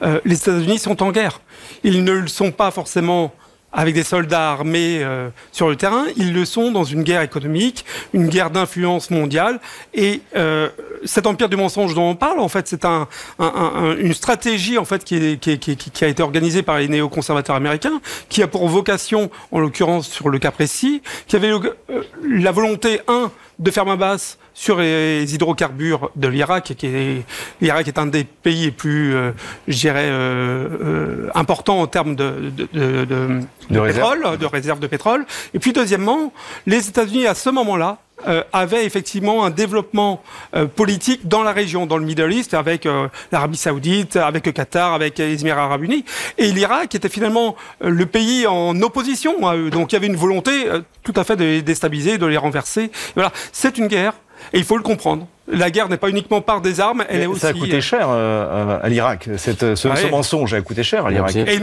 euh, 0.03 0.21
les 0.25 0.37
États-Unis 0.37 0.79
sont 0.79 1.03
en 1.03 1.13
guerre. 1.13 1.41
Ils 1.85 2.05
ne 2.05 2.13
le 2.13 2.29
sont 2.29 2.51
pas 2.51 2.71
forcément 2.71 3.33
avec 3.73 3.95
des 3.95 4.03
soldats 4.03 4.51
armés 4.51 5.01
euh, 5.03 5.29
sur 5.53 5.69
le 5.69 5.77
terrain, 5.77 6.07
ils 6.17 6.33
le 6.33 6.45
sont 6.45 6.73
dans 6.73 6.85
une 6.85 7.03
guerre 7.03 7.21
économique, 7.21 7.85
une 8.15 8.29
guerre 8.29 8.51
d'influence 8.51 9.11
mondiale. 9.11 9.61
Et 9.93 10.23
euh, 10.37 10.69
cet 11.05 11.27
empire 11.27 11.49
du 11.49 11.57
mensonge 11.57 11.95
dont 11.95 12.11
on 12.11 12.15
parle, 12.15 12.41
en 12.41 12.49
fait, 12.49 12.67
c'est 12.67 12.85
un, 12.85 13.07
un, 13.39 13.45
un, 13.45 13.97
une 13.99 14.15
stratégie 14.15 14.79
en 14.79 14.85
fait 14.85 15.05
qui, 15.05 15.39
qui, 15.39 15.59
qui, 15.59 15.77
qui, 15.77 16.05
a 16.05 16.09
été 16.09 16.23
organisée 16.23 16.63
par 16.63 16.79
les 16.79 16.89
néoconservateurs 16.89 17.57
américains, 17.57 18.01
qui 18.29 18.43
a 18.43 18.47
pour 18.47 18.67
vocation, 18.69 19.31
en 19.53 19.61
l'occurrence 19.61 20.09
sur 20.09 20.31
le 20.31 20.39
cas 20.39 20.51
précis, 20.51 21.03
qui 21.27 21.37
avait 21.37 21.53
euh, 21.53 22.03
la 22.27 22.53
volonté 22.53 23.01
un 23.07 23.31
de 23.59 23.71
faire 23.71 23.85
main 23.85 23.97
basse 23.97 24.39
sur 24.55 24.79
les 24.79 25.35
hydrocarbures 25.35 26.11
de 26.17 26.29
l'Irak, 26.29 26.75
qui 26.77 26.87
est 26.87 27.25
l'Irak 27.61 27.89
est 27.89 27.99
un 27.99 28.07
des 28.07 28.25
pays 28.25 28.67
les 28.67 28.71
plus, 28.71 29.15
euh, 29.15 29.33
je 29.67 29.79
dirais, 29.79 30.09
euh, 30.09 30.69
euh, 30.81 31.31
importants 31.35 31.81
en 31.81 31.87
termes 31.87 32.15
de, 32.15 32.53
de, 32.57 33.05
de, 33.05 33.81
pétrole, 33.81 34.39
de 34.39 34.47
réserve 34.47 34.81
de 34.81 34.87
pétrole. 34.87 35.27
Et 35.55 35.59
puis 35.59 35.73
deuxièmement, 35.73 36.33
les 36.67 36.89
États-Unis 36.89 37.27
à 37.27 37.35
ce 37.35 37.51
moment-là 37.51 37.99
euh, 38.27 38.43
avait 38.53 38.85
effectivement 38.85 39.45
un 39.45 39.51
développement 39.51 40.23
euh, 40.57 40.67
politique 40.67 41.29
dans 41.29 41.43
la 41.43 41.53
région, 41.53 41.87
dans 41.87 41.99
le 41.99 42.05
Middle 42.05 42.33
East, 42.33 42.53
avec 42.53 42.85
euh, 42.85 43.07
l'Arabie 43.31 43.57
Saoudite, 43.57 44.17
avec 44.17 44.45
le 44.45 44.53
Qatar, 44.53 44.93
avec 44.93 45.19
les 45.19 45.41
Émirats 45.41 45.65
Arabes 45.65 45.85
Unis. 45.85 46.05
Et 46.37 46.51
l'Irak 46.51 46.95
était 46.95 47.09
finalement 47.09 47.55
le 47.81 48.07
pays 48.07 48.47
en 48.47 48.81
opposition 48.83 49.47
à 49.47 49.57
eux. 49.57 49.71
Donc 49.71 49.93
il 49.93 49.95
y 49.95 49.97
avait 49.97 50.09
une 50.09 50.17
volonté 50.17 50.67
tout 51.05 51.15
à 51.17 51.25
fait 51.25 51.37
de 51.37 51.45
les 51.45 51.63
déstabiliser, 51.63 52.19
de 52.19 52.27
les 52.27 52.37
renverser. 52.37 52.91
Voilà, 53.15 53.33
c'est 53.53 53.79
une 53.79 53.87
guerre 53.87 54.15
Et 54.53 54.59
il 54.59 54.65
faut 54.65 54.77
le 54.77 54.83
comprendre. 54.83 55.27
La 55.51 55.71
guerre 55.71 55.89
n'est 55.89 55.97
pas 55.97 56.11
uniquement 56.11 56.43
par 56.43 56.61
des 56.61 56.79
armes, 56.79 57.05
elle 57.09 57.23
est 57.23 57.27
aussi. 57.27 57.41
Ça 57.41 57.49
a 57.49 57.53
coûté 57.55 57.81
cher 57.81 58.09
euh, 58.11 58.79
à 58.83 58.89
l'Irak. 58.91 59.31
Cette, 59.39 59.77
ce, 59.77 60.11
mensonge 60.11 60.53
a 60.53 60.61
coûté 60.61 60.83
cher 60.83 61.07
à 61.07 61.11
l'Irak. 61.11 61.35
Et 61.37 61.59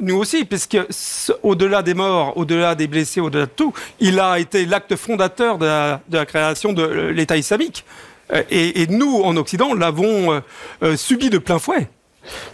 nous, 0.00 0.14
aussi, 0.16 0.44
puisque 0.44 0.76
au-delà 1.42 1.82
des 1.82 1.94
morts, 1.94 2.36
au-delà 2.36 2.74
des 2.74 2.86
blessés, 2.86 3.20
au-delà 3.20 3.46
de 3.46 3.50
tout, 3.50 3.72
il 3.98 4.20
a 4.20 4.38
été 4.38 4.66
l'acte 4.66 4.94
fondateur 4.96 5.56
de 5.56 5.64
la, 5.64 6.00
de 6.08 6.18
la 6.18 6.26
création 6.26 6.72
de 6.74 6.82
euh, 6.82 7.12
l'État 7.12 7.36
islamique. 7.38 7.84
Euh, 8.32 8.42
Et, 8.50 8.82
et 8.82 8.86
nous, 8.88 9.22
en 9.24 9.36
Occident, 9.38 9.72
l'avons 9.74 10.32
euh, 10.34 10.40
euh, 10.82 10.96
subi 10.96 11.30
de 11.30 11.38
plein 11.38 11.58
fouet. 11.58 11.88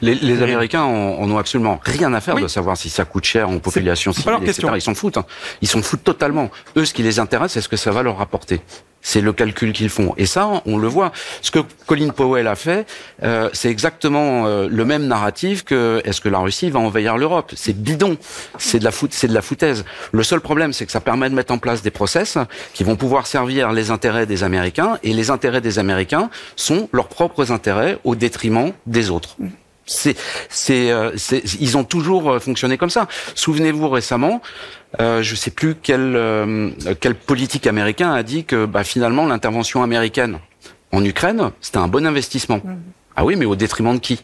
Les, 0.01 0.15
les 0.15 0.41
Américains 0.43 0.85
en, 0.85 1.19
en 1.21 1.29
ont 1.33 1.39
absolument 1.39 1.81
rien 1.83 2.15
à 2.15 2.21
faire 2.21 2.37
Oui. 2.37 2.43
de 2.43 2.47
savoir 2.49 2.77
si 2.77 2.89
ça 2.89 3.05
coûte 3.05 3.25
cher 3.25 3.49
en 3.51 3.59
population 3.59 4.13
civile, 4.13 4.31
etc. 4.35 4.47
question. 4.47 4.75
Ils 4.77 4.81
s'en 4.81 4.95
foutent. 4.95 5.17
hein. 5.17 5.27
Ils 5.61 5.67
s'en 5.69 5.83
foutent 5.83 6.05
totalement. 6.05 6.49
Eux, 6.77 6.85
ce 6.85 6.95
qui 6.95 7.03
les 7.03 7.19
intéresse, 7.19 7.53
c'est 7.53 7.61
ce 7.61 7.69
que 7.69 7.77
ça 7.77 7.91
va 7.91 8.05
leur 8.05 8.17
rapporter. 8.19 8.61
C'est 9.09 9.21
le 9.21 9.33
calcul 9.33 9.73
qu'ils 9.73 9.89
font. 9.89 10.15
Et 10.17 10.27
ça, 10.27 10.63
on 10.67 10.79
le 10.79 10.89
voit. 10.89 11.13
Ce 11.41 11.53
que 11.53 11.61
Colin 11.87 12.09
Powell 12.09 12.49
a 12.49 12.57
fait, 12.57 12.89
euh, 13.23 13.49
c'est 13.53 13.71
exactement 13.71 14.49
euh, 14.49 14.67
le 14.69 14.85
même 14.85 15.07
narratif 15.07 15.63
que 15.63 16.03
est-ce 16.05 16.21
que 16.21 16.29
la 16.29 16.41
Russie 16.41 16.71
va 16.71 16.81
envahir 16.81 17.17
l'Europe? 17.17 17.53
C'est 17.55 17.81
bidon. 17.81 18.17
C'est 18.59 18.81
de 18.81 18.85
la 18.85 18.91
fout, 18.91 19.13
c'est 19.13 19.29
de 19.29 19.33
la 19.33 19.43
foutaise. 19.43 19.85
Le 20.11 20.25
seul 20.25 20.41
problème, 20.41 20.73
c'est 20.73 20.87
que 20.87 20.93
ça 20.93 21.01
permet 21.01 21.31
de 21.31 21.37
mettre 21.37 21.55
en 21.55 21.59
place 21.59 21.83
des 21.83 21.93
process 21.93 22.37
qui 22.75 22.83
vont 22.83 22.97
pouvoir 22.97 23.29
servir 23.29 23.71
les 23.71 23.93
intérêts 23.93 24.27
des 24.27 24.43
Américains. 24.43 24.99
Et 25.05 25.13
les 25.13 25.31
intérêts 25.31 25.61
des 25.61 25.79
Américains 25.79 26.29
sont 26.57 26.89
leurs 26.93 27.09
propres 27.09 27.53
intérêts 27.53 28.01
au 28.03 28.17
détriment 28.17 28.73
des 28.87 29.11
autres. 29.11 29.37
Euh, 30.71 31.13
c'est- 31.17 31.43
ils 31.61 31.77
ont 31.77 31.85
toujours 31.85 32.31
euh, 32.33 32.39
fonctionné 32.41 32.77
comme 32.77 32.91
ça. 32.91 33.07
Souvenez-vous 33.35 33.89
récemment, 33.89 34.43
euh, 35.01 35.23
je 35.23 35.35
sais 35.37 35.51
plus 35.51 35.77
quel 35.81 36.19
quel 37.01 37.15
politique 37.15 37.67
américain 37.67 38.13
a 38.13 38.23
dit 38.23 38.45
que 38.45 38.67
bah, 38.67 38.83
finalement 38.85 39.27
l'intervention 39.27 39.83
américaine 39.83 40.39
en 40.93 41.05
Ukraine 41.05 41.51
c'était 41.61 41.79
un 41.79 41.89
bon 41.89 42.05
investissement. 42.07 42.61
Ah 43.19 43.25
oui, 43.25 43.35
mais 43.37 43.47
au 43.47 43.57
détriment 43.57 43.95
de 43.95 43.99
qui 43.99 44.23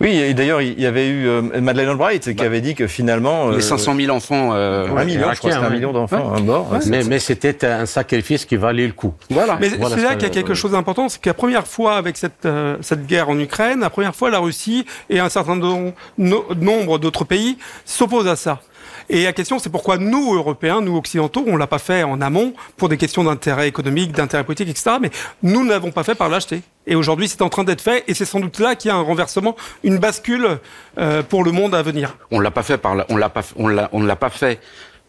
Oui, 0.00 0.10
et 0.16 0.34
d'ailleurs, 0.34 0.60
il 0.60 0.78
y 0.80 0.86
avait 0.86 1.06
eu 1.08 1.28
euh, 1.28 1.42
Madeleine 1.60 1.90
Albright 1.90 2.34
qui 2.34 2.44
avait 2.44 2.60
dit 2.60 2.74
que 2.74 2.86
finalement. 2.88 3.48
euh, 3.50 3.56
Les 3.56 3.62
500 3.62 3.94
000 3.94 4.14
enfants. 4.14 4.50
euh, 4.52 4.88
Un 4.96 5.04
million, 5.04 5.28
je 5.32 5.38
crois 5.38 5.54
un 5.54 5.70
million 5.70 5.92
d'enfants 5.92 6.40
morts. 6.40 6.74
Mais, 6.86 7.04
mais 7.04 7.18
c'était 7.20 7.64
un 7.64 7.86
sacrifice 7.86 8.44
qui 8.44 8.56
valait 8.56 8.86
le 8.86 8.92
coup. 8.92 9.14
Voilà. 9.30 9.58
Mais 9.60 9.68
Voilà 9.68 9.94
c'est 9.96 10.02
ce 10.02 10.06
là 10.06 10.14
qu'il 10.16 10.24
y 10.24 10.26
a 10.26 10.34
quelque 10.34 10.54
chose 10.54 10.72
d'important, 10.72 11.08
c'est 11.08 11.20
que 11.20 11.28
la 11.30 11.34
première 11.34 11.66
fois 11.66 11.96
avec 11.96 12.16
cette, 12.16 12.44
euh, 12.46 12.76
cette 12.80 13.06
guerre 13.06 13.28
en 13.30 13.38
Ukraine, 13.38 13.80
la 13.80 13.90
première 13.90 14.14
fois 14.14 14.28
la 14.30 14.40
Russie 14.40 14.86
et 15.08 15.20
un 15.20 15.28
certain 15.28 15.54
no- 15.56 15.92
no- 16.18 16.44
nombre 16.60 16.98
d'autres 16.98 17.24
pays 17.24 17.58
s'opposent 17.84 18.26
à 18.28 18.36
ça. 18.36 18.60
Et 19.08 19.24
la 19.24 19.32
question, 19.32 19.58
c'est 19.58 19.70
pourquoi 19.70 19.98
nous, 19.98 20.34
Européens, 20.34 20.80
nous 20.80 20.96
Occidentaux, 20.96 21.44
on 21.46 21.56
l'a 21.56 21.66
pas 21.66 21.78
fait 21.78 22.02
en 22.02 22.20
amont 22.20 22.54
pour 22.76 22.88
des 22.88 22.96
questions 22.96 23.24
d'intérêt 23.24 23.68
économique, 23.68 24.12
d'intérêt 24.12 24.44
politique, 24.44 24.68
etc. 24.68 24.96
Mais 25.00 25.10
nous 25.42 25.64
ne 25.64 25.70
l'avons 25.70 25.90
pas 25.90 26.04
fait 26.04 26.14
par 26.14 26.28
lâcheté. 26.28 26.62
Et 26.86 26.94
aujourd'hui, 26.94 27.28
c'est 27.28 27.42
en 27.42 27.48
train 27.48 27.64
d'être 27.64 27.80
fait, 27.80 28.04
et 28.08 28.14
c'est 28.14 28.24
sans 28.24 28.40
doute 28.40 28.58
là 28.58 28.74
qu'il 28.74 28.88
y 28.88 28.92
a 28.92 28.96
un 28.96 29.02
renversement, 29.02 29.54
une 29.84 29.98
bascule 29.98 30.58
euh, 30.98 31.22
pour 31.22 31.44
le 31.44 31.52
monde 31.52 31.74
à 31.74 31.82
venir. 31.82 32.16
On 32.30 32.40
l'a 32.40 32.50
pas 32.50 32.62
fait 32.62 32.78
par 32.78 32.94
la- 32.94 33.06
on 33.08 33.16
l'a 33.16 33.28
pas 33.28 33.42
on 33.56 33.68
l'a 33.68 33.88
on 33.92 34.00
ne 34.00 34.06
l'a 34.06 34.16
pas 34.16 34.30
fait 34.30 34.60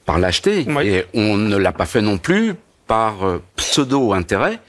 par 0.06 0.20
lâcheté 0.20 0.66
Oui. 0.68 0.88
et 0.88 1.06
on 1.14 1.38
ne 1.38 1.56
l'a 1.58 1.72
pas 1.72 1.86
fait 1.86 2.02
non 2.02 2.18
plus 2.18 2.54
par 2.88 3.26
euh, 3.26 3.42
pseudo 3.56 4.14
intérêt. 4.14 4.60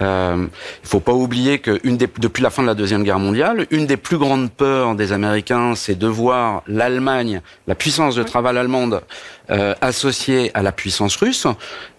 Euh, 0.00 0.46
il 0.82 0.88
faut 0.88 1.00
pas 1.00 1.12
oublier 1.12 1.58
que 1.58 1.80
une 1.84 1.96
des, 1.96 2.08
depuis 2.18 2.42
la 2.42 2.50
fin 2.50 2.62
de 2.62 2.66
la 2.66 2.74
deuxième 2.74 3.04
guerre 3.04 3.18
mondiale, 3.18 3.66
une 3.70 3.86
des 3.86 3.96
plus 3.96 4.18
grandes 4.18 4.50
peurs 4.50 4.94
des 4.94 5.12
Américains, 5.12 5.74
c'est 5.74 5.98
de 5.98 6.06
voir 6.06 6.62
l'Allemagne, 6.66 7.40
la 7.66 7.74
puissance 7.74 8.14
de 8.14 8.22
travail 8.22 8.58
allemande, 8.58 9.02
euh, 9.50 9.74
associée 9.80 10.50
à 10.54 10.62
la 10.62 10.72
puissance 10.72 11.16
russe. 11.16 11.46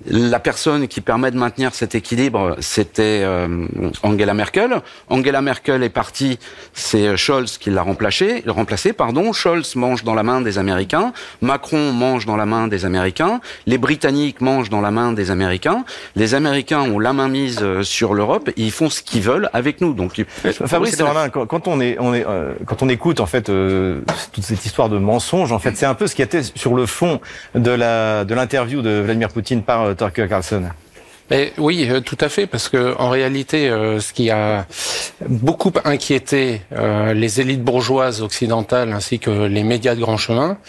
La 0.07 0.39
personne 0.39 0.87
qui 0.87 1.01
permet 1.01 1.31
de 1.31 1.37
maintenir 1.37 1.73
cet 1.73 1.95
équilibre, 1.95 2.55
c'était 2.59 3.21
euh, 3.23 3.67
Angela 4.03 4.33
Merkel. 4.33 4.81
Angela 5.09 5.41
Merkel 5.41 5.83
est 5.83 5.89
partie, 5.89 6.39
c'est 6.73 7.15
Scholz 7.15 7.57
qui 7.57 7.69
l'a 7.69 7.81
remplacé. 7.81 8.43
Remplacé, 8.47 8.93
pardon. 8.93 9.33
Scholz 9.33 9.75
mange 9.75 10.03
dans 10.03 10.15
la 10.15 10.23
main 10.23 10.41
des 10.41 10.57
Américains. 10.57 11.13
Macron 11.41 11.91
mange 11.91 12.25
dans 12.25 12.35
la 12.35 12.45
main 12.45 12.67
des 12.67 12.85
Américains. 12.85 13.41
Les 13.67 13.77
Britanniques 13.77 14.41
mangent 14.41 14.69
dans 14.69 14.81
la 14.81 14.91
main 14.91 15.13
des 15.13 15.31
Américains. 15.31 15.85
Les 16.15 16.33
Américains 16.33 16.81
ont 16.81 16.99
la 16.99 17.13
main 17.13 17.27
mise 17.27 17.59
euh, 17.61 17.83
sur 17.83 18.13
l'Europe 18.13 18.49
ils 18.57 18.71
font 18.71 18.89
ce 18.89 19.01
qu'ils 19.01 19.21
veulent 19.21 19.49
avec 19.53 19.81
nous. 19.81 19.93
Donc, 19.93 20.23
Fabrice 20.65 20.97
quand, 21.31 21.45
quand 21.45 21.67
on 21.67 21.79
est, 21.81 21.97
on 21.99 22.13
est, 22.13 22.25
euh, 22.27 22.53
quand 22.65 22.83
on 22.83 22.89
écoute 22.89 23.19
en 23.19 23.25
fait 23.25 23.49
euh, 23.49 24.01
toute 24.33 24.43
cette 24.43 24.65
histoire 24.65 24.89
de 24.89 24.97
mensonges, 24.97 25.51
en 25.51 25.59
fait, 25.59 25.75
c'est 25.75 25.85
un 25.85 25.93
peu 25.93 26.07
ce 26.07 26.15
qui 26.15 26.21
était 26.21 26.43
sur 26.43 26.75
le 26.75 26.85
fond 26.85 27.19
de 27.53 27.71
la 27.71 28.25
de 28.25 28.33
l'interview 28.33 28.81
de 28.81 29.01
Vladimir 29.01 29.29
Poutine 29.29 29.61
par 29.63 29.83
euh, 29.83 29.93
Tucker 29.93 30.27
Carlson. 30.27 30.63
Mais 31.31 31.53
oui, 31.57 31.87
euh, 31.89 32.01
tout 32.01 32.17
à 32.21 32.29
fait, 32.29 32.45
parce 32.45 32.69
que 32.69 32.95
en 32.99 33.09
réalité, 33.09 33.67
euh, 33.67 33.99
ce 33.99 34.13
qui 34.13 34.29
a 34.29 34.67
beaucoup 35.27 35.71
inquiété 35.83 36.61
euh, 36.71 37.13
les 37.15 37.41
élites 37.41 37.63
bourgeoises 37.63 38.21
occidentales 38.21 38.93
ainsi 38.93 39.17
que 39.17 39.31
les 39.31 39.63
médias 39.63 39.95
de 39.95 40.01
grand 40.01 40.17
chemin 40.17 40.59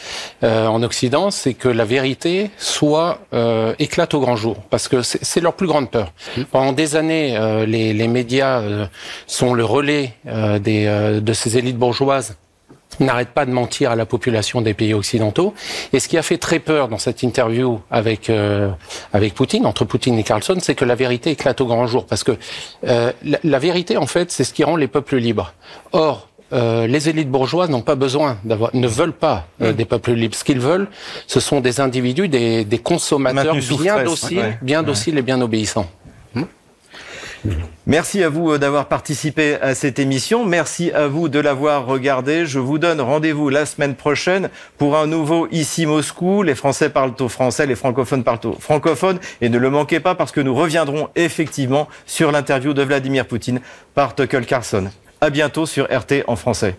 euh, 0.44 0.66
en 0.66 0.82
Occident, 0.82 1.30
c'est 1.30 1.52
que 1.52 1.68
la 1.68 1.84
vérité 1.84 2.50
soit 2.56 3.20
euh, 3.34 3.74
éclate 3.78 4.14
au 4.14 4.20
grand 4.20 4.36
jour, 4.36 4.56
parce 4.70 4.88
que 4.88 5.02
c'est 5.02 5.22
c'est 5.22 5.42
leur 5.42 5.52
plus 5.52 5.66
grande 5.66 5.90
peur. 5.90 6.12
Pendant 6.50 6.72
des 6.72 6.96
années, 6.96 7.36
euh, 7.36 7.66
les, 7.66 7.92
les 7.92 8.08
médias 8.08 8.60
euh, 8.60 8.86
sont 9.26 9.52
le 9.52 9.64
relais 9.64 10.14
euh, 10.26 10.58
des, 10.58 10.86
euh, 10.86 11.20
de 11.20 11.32
ces 11.34 11.58
élites 11.58 11.76
bourgeoises 11.76 12.36
n'arrête 13.00 13.30
pas 13.30 13.46
de 13.46 13.50
mentir 13.50 13.90
à 13.90 13.96
la 13.96 14.06
population 14.06 14.60
des 14.60 14.74
pays 14.74 14.94
occidentaux. 14.94 15.54
Et 15.92 16.00
ce 16.00 16.08
qui 16.08 16.18
a 16.18 16.22
fait 16.22 16.38
très 16.38 16.58
peur 16.58 16.88
dans 16.88 16.98
cette 16.98 17.22
interview 17.22 17.80
avec 17.90 18.30
euh, 18.30 18.70
avec 19.12 19.34
Poutine, 19.34 19.66
entre 19.66 19.84
Poutine 19.84 20.18
et 20.18 20.22
Carlson, 20.24 20.56
c'est 20.60 20.74
que 20.74 20.84
la 20.84 20.94
vérité 20.94 21.30
éclate 21.30 21.60
au 21.60 21.66
grand 21.66 21.86
jour, 21.86 22.06
parce 22.06 22.24
que 22.24 22.32
euh, 22.86 23.12
la, 23.24 23.38
la 23.42 23.58
vérité, 23.58 23.96
en 23.96 24.06
fait, 24.06 24.30
c'est 24.30 24.44
ce 24.44 24.52
qui 24.52 24.64
rend 24.64 24.76
les 24.76 24.88
peuples 24.88 25.16
libres. 25.16 25.52
Or 25.92 26.28
euh, 26.52 26.86
les 26.86 27.08
élites 27.08 27.30
bourgeoises 27.30 27.70
n'ont 27.70 27.82
pas 27.82 27.96
besoin 27.96 28.38
d'avoir, 28.44 28.70
ne 28.74 28.86
veulent 28.86 29.12
pas 29.12 29.46
euh, 29.62 29.72
des 29.72 29.84
peuples 29.84 30.12
libres. 30.12 30.36
Ce 30.36 30.44
qu'ils 30.44 30.60
veulent, 30.60 30.86
ce 31.26 31.40
sont 31.40 31.60
des 31.60 31.80
individus, 31.80 32.28
des, 32.28 32.64
des 32.64 32.78
consommateurs 32.78 33.56
bien 33.56 34.04
dociles, 34.04 34.38
ouais. 34.38 34.58
bien 34.62 34.82
dociles 34.84 35.18
et 35.18 35.22
bien 35.22 35.40
obéissants. 35.40 35.90
Merci 37.86 38.22
à 38.22 38.28
vous 38.28 38.52
euh, 38.52 38.58
d'avoir 38.58 38.86
participé 38.86 39.56
à 39.60 39.74
cette 39.74 39.98
émission. 39.98 40.44
Merci 40.44 40.90
à 40.90 41.06
vous 41.06 41.28
de 41.28 41.38
l'avoir 41.38 41.86
regardé. 41.86 42.46
Je 42.46 42.58
vous 42.58 42.78
donne 42.78 43.00
rendez-vous 43.00 43.48
la 43.48 43.66
semaine 43.66 43.94
prochaine 43.94 44.48
pour 44.78 44.96
un 44.96 45.06
nouveau 45.06 45.48
Ici 45.50 45.86
Moscou. 45.86 46.42
Les 46.42 46.54
Français 46.54 46.90
parlent 46.90 47.14
au 47.20 47.28
français, 47.28 47.66
les 47.66 47.76
francophones 47.76 48.24
parlent 48.24 48.40
au 48.44 48.52
francophone. 48.52 49.18
Et 49.40 49.48
ne 49.48 49.58
le 49.58 49.70
manquez 49.70 50.00
pas 50.00 50.14
parce 50.14 50.32
que 50.32 50.40
nous 50.40 50.54
reviendrons 50.54 51.08
effectivement 51.14 51.88
sur 52.06 52.32
l'interview 52.32 52.74
de 52.74 52.82
Vladimir 52.82 53.26
Poutine 53.26 53.60
par 53.94 54.14
Tucker 54.14 54.42
Carlson. 54.46 54.90
À 55.20 55.30
bientôt 55.30 55.66
sur 55.66 55.84
RT 55.86 56.24
en 56.26 56.36
français. 56.36 56.76